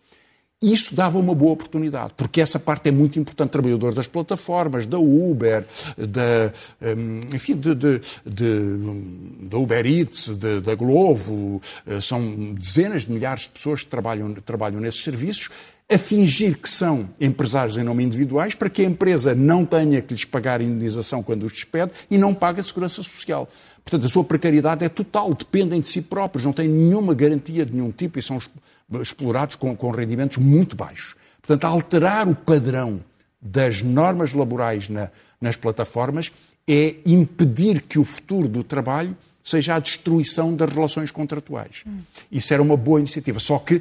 Isso 0.61 0.92
dava 0.92 1.21
uma 1.21 1.37
boa 1.37 1.53
oportunidade, 1.53 2.14
porque 2.16 2.40
essa 2.40 2.59
parte 2.59 2.88
é 2.88 2.90
muito 2.90 3.16
importante. 3.16 3.51
Trabalhadores 3.51 3.94
das 3.94 4.09
plataformas, 4.09 4.88
da 4.88 4.99
Uber, 4.99 5.64
da, 5.97 6.53
hum, 6.97 7.21
enfim, 7.33 7.55
de, 7.57 7.77
de, 7.77 8.01
de, 8.27 9.55
Uber 9.57 9.87
Eats, 9.87 10.37
da 10.37 10.75
Glovo, 10.75 11.62
eh, 11.87 12.01
são 12.01 12.55
dezenas 12.55 13.03
de 13.03 13.12
milhares 13.12 13.42
de 13.42 13.51
pessoas 13.51 13.85
que 13.85 13.88
trabalham, 13.88 14.35
trabalham 14.35 14.81
nesses 14.81 15.05
serviços, 15.05 15.49
a 15.90 15.96
fingir 15.96 16.59
que 16.59 16.68
são 16.68 17.09
empresários 17.18 17.79
em 17.79 17.83
nome 17.83 18.05
individuais 18.05 18.55
para 18.55 18.68
que 18.68 18.83
a 18.83 18.85
empresa 18.85 19.35
não 19.35 19.64
tenha 19.64 20.03
que 20.03 20.12
lhes 20.12 20.24
pagar 20.24 20.61
indenização 20.61 21.22
quando 21.22 21.44
os 21.44 21.53
despede 21.53 21.92
e 22.11 22.18
não 22.18 22.35
pague 22.35 22.61
a 22.61 22.62
segurança 22.62 23.03
social. 23.03 23.48
Portanto, 23.83 24.05
a 24.05 24.09
sua 24.09 24.22
precariedade 24.22 24.85
é 24.85 24.88
total, 24.88 25.33
dependem 25.33 25.81
de 25.81 25.88
si 25.88 26.03
próprios, 26.03 26.44
não 26.44 26.53
têm 26.53 26.68
nenhuma 26.68 27.14
garantia 27.14 27.64
de 27.64 27.72
nenhum 27.72 27.90
tipo 27.90 28.18
e 28.18 28.22
são 28.22 28.38
explorados 29.01 29.57
com, 29.57 29.74
com 29.74 29.90
rendimentos 29.90 30.37
muito 30.37 30.77
baixos. 30.77 31.16
Portanto, 31.40 31.64
alterar 31.64 32.29
o 32.29 32.35
padrão 32.35 33.03
das 33.40 33.81
normas 33.81 34.35
laborais 34.35 34.90
na, 34.90 35.11
nas 35.40 35.57
plataformas 35.57 36.31
é 36.66 36.96
impedir 37.07 37.81
que 37.81 37.98
o 37.98 38.05
futuro 38.05 38.46
do 38.46 38.62
trabalho 38.62 39.16
seja 39.42 39.77
a 39.77 39.79
destruição 39.79 40.55
das 40.55 40.70
relações 40.70 41.11
contratuais. 41.11 41.83
Hum. 41.87 42.01
Isso 42.31 42.53
era 42.53 42.62
uma 42.62 42.77
boa 42.77 42.98
iniciativa. 42.98 43.40
Só 43.40 43.59
que 43.59 43.81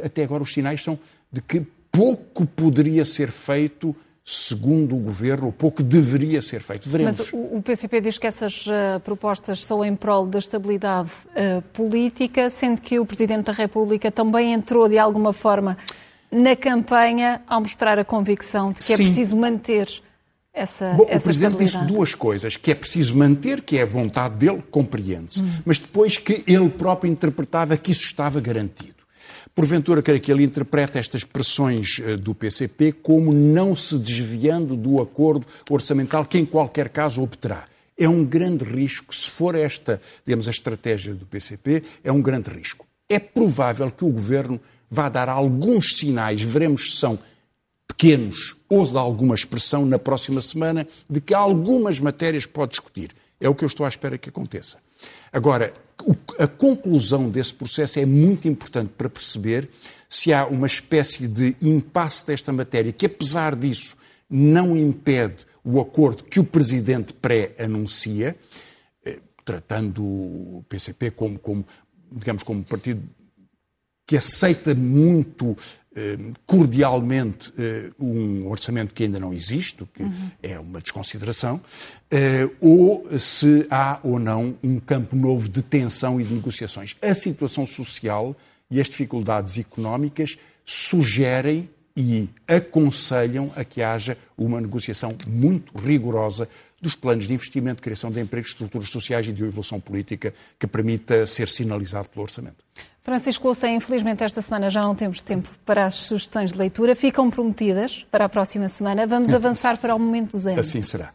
até 0.00 0.22
agora 0.22 0.40
os 0.40 0.52
sinais 0.52 0.84
são 0.84 0.96
de 1.34 1.42
que 1.42 1.60
pouco 1.90 2.46
poderia 2.46 3.04
ser 3.04 3.30
feito 3.30 3.94
segundo 4.24 4.96
o 4.96 4.98
governo, 4.98 5.46
ou 5.46 5.52
pouco 5.52 5.82
deveria 5.82 6.40
ser 6.40 6.60
feito. 6.60 6.88
Veremos. 6.88 7.18
Mas 7.18 7.30
o, 7.32 7.60
PCP 7.60 8.00
diz 8.00 8.16
que 8.16 8.26
essas 8.26 8.66
uh, 8.66 8.98
propostas 9.04 9.62
são 9.62 9.84
em 9.84 9.94
prol 9.94 10.26
da 10.26 10.38
estabilidade 10.38 11.10
uh, 11.10 11.60
política, 11.74 12.48
sendo 12.48 12.80
que 12.80 12.98
o 12.98 13.04
Presidente 13.04 13.44
da 13.44 13.52
República 13.52 14.10
também 14.10 14.54
entrou 14.54 14.88
de 14.88 14.96
alguma 14.96 15.34
forma 15.34 15.76
na 16.32 16.56
campanha 16.56 17.42
ao 17.46 17.60
mostrar 17.60 17.98
a 17.98 18.04
convicção 18.04 18.72
de 18.72 18.80
que 18.80 18.94
é 18.94 18.96
Sim. 18.96 19.02
é 19.02 19.06
preciso 19.06 19.36
manter 19.36 19.88
essa, 20.54 20.94
Bom, 20.94 21.06
essa 21.08 21.18
o 21.18 21.22
Presidente 21.24 21.56
disse 21.56 21.78
duas 21.84 22.14
coisas, 22.14 22.56
que 22.56 22.70
é 22.70 22.74
preciso 22.74 23.16
manter, 23.16 23.60
que 23.60 23.76
é 23.76 23.82
a 23.82 23.86
vontade 23.86 24.36
dele, 24.36 24.62
compreende-se, 24.70 25.42
hum. 25.42 25.50
mas 25.66 25.78
depois 25.78 26.16
que 26.16 26.44
ele 26.46 26.70
próprio 26.70 27.10
interpretava 27.10 27.76
que 27.76 27.90
isso 27.90 28.04
estava 28.04 28.40
garantido. 28.40 29.03
Porventura, 29.54 30.02
creio 30.02 30.20
que 30.20 30.32
ele 30.32 30.42
interpreta 30.42 30.98
estas 30.98 31.22
pressões 31.22 32.00
eh, 32.02 32.16
do 32.16 32.34
PCP 32.34 32.90
como 32.90 33.32
não 33.32 33.76
se 33.76 33.96
desviando 33.96 34.76
do 34.76 35.00
acordo 35.00 35.46
orçamental 35.70 36.26
que, 36.26 36.36
em 36.36 36.44
qualquer 36.44 36.88
caso, 36.88 37.22
obterá. 37.22 37.64
É 37.96 38.08
um 38.08 38.24
grande 38.24 38.64
risco, 38.64 39.14
se 39.14 39.30
for 39.30 39.54
esta, 39.54 40.00
digamos, 40.26 40.48
a 40.48 40.50
estratégia 40.50 41.14
do 41.14 41.24
PCP, 41.24 41.84
é 42.02 42.10
um 42.10 42.20
grande 42.20 42.50
risco. 42.50 42.84
É 43.08 43.20
provável 43.20 43.92
que 43.92 44.04
o 44.04 44.08
governo 44.08 44.60
vá 44.90 45.08
dar 45.08 45.28
alguns 45.28 45.98
sinais, 45.98 46.42
veremos 46.42 46.90
se 46.90 46.96
são 46.96 47.16
pequenos 47.86 48.56
ou 48.68 48.84
de 48.84 48.98
alguma 48.98 49.36
expressão 49.36 49.86
na 49.86 50.00
próxima 50.00 50.40
semana, 50.40 50.84
de 51.08 51.20
que 51.20 51.32
algumas 51.32 52.00
matérias 52.00 52.44
pode 52.44 52.72
discutir. 52.72 53.12
É 53.38 53.48
o 53.48 53.54
que 53.54 53.62
eu 53.62 53.68
estou 53.68 53.86
à 53.86 53.88
espera 53.88 54.18
que 54.18 54.30
aconteça. 54.30 54.78
Agora, 55.32 55.72
a 56.38 56.46
conclusão 56.46 57.30
desse 57.30 57.54
processo 57.54 57.98
é 57.98 58.06
muito 58.06 58.48
importante 58.48 58.92
para 58.96 59.08
perceber 59.08 59.68
se 60.08 60.32
há 60.32 60.46
uma 60.46 60.66
espécie 60.66 61.26
de 61.26 61.56
impasse 61.60 62.26
desta 62.26 62.52
matéria 62.52 62.92
que, 62.92 63.06
apesar 63.06 63.56
disso, 63.56 63.96
não 64.28 64.76
impede 64.76 65.46
o 65.64 65.80
acordo 65.80 66.24
que 66.24 66.38
o 66.38 66.44
Presidente 66.44 67.12
pré-anuncia, 67.14 68.36
eh, 69.04 69.18
tratando 69.44 70.02
o 70.02 70.64
PCP 70.68 71.10
como, 71.10 71.38
como, 71.38 71.66
digamos, 72.12 72.42
como 72.42 72.62
partido 72.62 73.02
que 74.06 74.16
aceita 74.16 74.74
muito 74.74 75.56
cordialmente 76.44 77.52
eh, 77.56 77.90
um 78.00 78.48
orçamento 78.48 78.92
que 78.92 79.04
ainda 79.04 79.20
não 79.20 79.32
existe, 79.32 79.84
que 79.94 80.02
uhum. 80.02 80.30
é 80.42 80.58
uma 80.58 80.80
desconsideração, 80.80 81.60
eh, 82.10 82.48
ou 82.60 83.06
se 83.18 83.66
há 83.70 84.00
ou 84.02 84.18
não 84.18 84.56
um 84.62 84.80
campo 84.80 85.14
novo 85.14 85.48
de 85.48 85.62
tensão 85.62 86.20
e 86.20 86.24
de 86.24 86.34
negociações. 86.34 86.96
A 87.00 87.14
situação 87.14 87.64
social 87.64 88.36
e 88.70 88.80
as 88.80 88.88
dificuldades 88.88 89.56
económicas 89.56 90.36
sugerem 90.64 91.68
e 91.96 92.28
aconselham 92.48 93.52
a 93.54 93.64
que 93.64 93.80
haja 93.80 94.18
uma 94.36 94.60
negociação 94.60 95.16
muito 95.28 95.78
rigorosa 95.78 96.48
dos 96.80 96.96
planos 96.96 97.26
de 97.26 97.34
investimento, 97.34 97.76
de 97.76 97.82
criação 97.82 98.10
de 98.10 98.20
empregos, 98.20 98.50
estruturas 98.50 98.90
sociais 98.90 99.26
e 99.28 99.32
de 99.32 99.44
evolução 99.44 99.80
política 99.80 100.34
que 100.58 100.66
permita 100.66 101.24
ser 101.24 101.48
sinalizado 101.48 102.08
pelo 102.08 102.24
orçamento. 102.24 102.64
Francisco 103.04 103.46
Louça, 103.46 103.68
infelizmente 103.68 104.24
esta 104.24 104.40
semana 104.40 104.70
já 104.70 104.80
não 104.80 104.94
temos 104.94 105.20
tempo 105.20 105.50
para 105.62 105.84
as 105.84 105.94
sugestões 105.94 106.52
de 106.52 106.58
leitura. 106.58 106.96
Ficam 106.96 107.30
prometidas 107.30 108.06
para 108.10 108.24
a 108.24 108.28
próxima 108.30 108.66
semana. 108.66 109.06
Vamos 109.06 109.30
avançar 109.34 109.76
para 109.76 109.94
o 109.94 109.98
momento 109.98 110.38
zen. 110.38 110.58
Assim 110.58 110.80
será. 110.80 111.12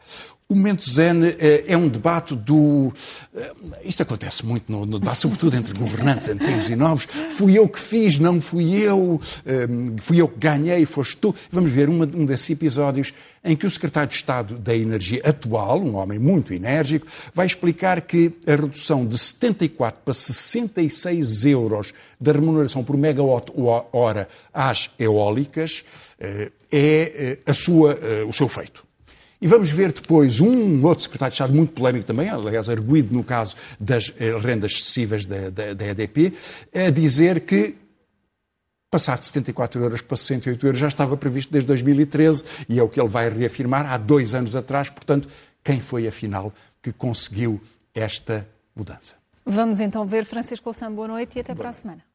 O 0.50 0.56
momento 0.56 0.90
zen 0.90 1.26
eh, 1.38 1.62
é 1.68 1.76
um 1.76 1.88
debate 1.88 2.34
do. 2.34 2.92
Eh, 3.32 3.52
isto 3.84 4.02
acontece 4.02 4.44
muito 4.44 4.72
no, 4.72 4.98
debate, 4.98 5.20
sobretudo 5.20 5.56
entre 5.56 5.72
governantes 5.78 6.28
antigos 6.28 6.68
e 6.68 6.74
novos. 6.74 7.06
Fui 7.36 7.56
eu 7.56 7.68
que 7.68 7.78
fiz, 7.78 8.18
não 8.18 8.40
fui 8.40 8.74
eu, 8.82 9.20
eh, 9.46 9.68
fui 10.00 10.20
eu 10.20 10.26
que 10.26 10.40
ganhei, 10.40 10.84
foste 10.84 11.18
tu. 11.18 11.32
Vamos 11.52 11.70
ver 11.70 11.88
um 11.88 12.24
desses 12.24 12.50
episódios 12.50 13.14
em 13.44 13.54
que 13.54 13.64
o 13.64 13.70
secretário 13.70 14.08
de 14.08 14.16
Estado 14.16 14.58
da 14.58 14.74
Energia 14.74 15.22
atual, 15.24 15.80
um 15.80 15.94
homem 15.94 16.18
muito 16.18 16.52
enérgico, 16.52 17.06
vai 17.32 17.46
explicar 17.46 18.00
que 18.00 18.32
a 18.44 18.56
redução 18.56 19.06
de 19.06 19.16
74 19.16 20.02
para 20.04 20.12
66 20.12 21.44
euros 21.44 21.94
da 22.20 22.32
remuneração 22.32 22.82
por 22.82 22.96
megawatt-hora 22.96 24.26
às 24.52 24.90
eólicas 24.98 25.84
é 26.72 27.38
a 27.46 27.52
sua, 27.52 27.96
o 28.26 28.32
seu 28.32 28.48
feito. 28.48 28.89
E 29.40 29.46
vamos 29.46 29.70
ver 29.70 29.92
depois 29.92 30.38
um 30.40 30.84
outro 30.84 31.02
secretário 31.02 31.30
de 31.30 31.34
Estado 31.34 31.54
muito 31.54 31.72
polémico 31.72 32.04
também, 32.04 32.28
aliás, 32.28 32.68
arguído 32.68 33.14
no 33.14 33.24
caso 33.24 33.56
das 33.78 34.12
eh, 34.18 34.36
rendas 34.36 34.72
excessivas 34.72 35.24
da, 35.24 35.48
da, 35.48 35.72
da 35.72 35.86
EDP, 35.86 36.34
a 36.74 36.90
dizer 36.90 37.40
que 37.40 37.74
passar 38.90 39.18
de 39.18 39.24
74 39.26 39.82
euros 39.82 40.02
para 40.02 40.16
68 40.16 40.66
euros 40.66 40.78
já 40.78 40.88
estava 40.88 41.16
previsto 41.16 41.50
desde 41.52 41.68
2013 41.68 42.44
e 42.68 42.78
é 42.78 42.82
o 42.82 42.88
que 42.88 43.00
ele 43.00 43.08
vai 43.08 43.30
reafirmar 43.30 43.90
há 43.90 43.96
dois 43.96 44.34
anos 44.34 44.54
atrás. 44.54 44.90
Portanto, 44.90 45.28
quem 45.64 45.80
foi 45.80 46.06
afinal 46.06 46.52
que 46.82 46.92
conseguiu 46.92 47.60
esta 47.94 48.46
mudança? 48.74 49.16
Vamos 49.46 49.80
então 49.80 50.04
ver. 50.04 50.24
Francisco 50.24 50.68
Louçã, 50.68 50.92
boa 50.92 51.08
noite 51.08 51.36
e 51.36 51.40
até 51.40 51.54
boa 51.54 51.62
para 51.62 51.70
a 51.70 51.72
semana. 51.72 52.09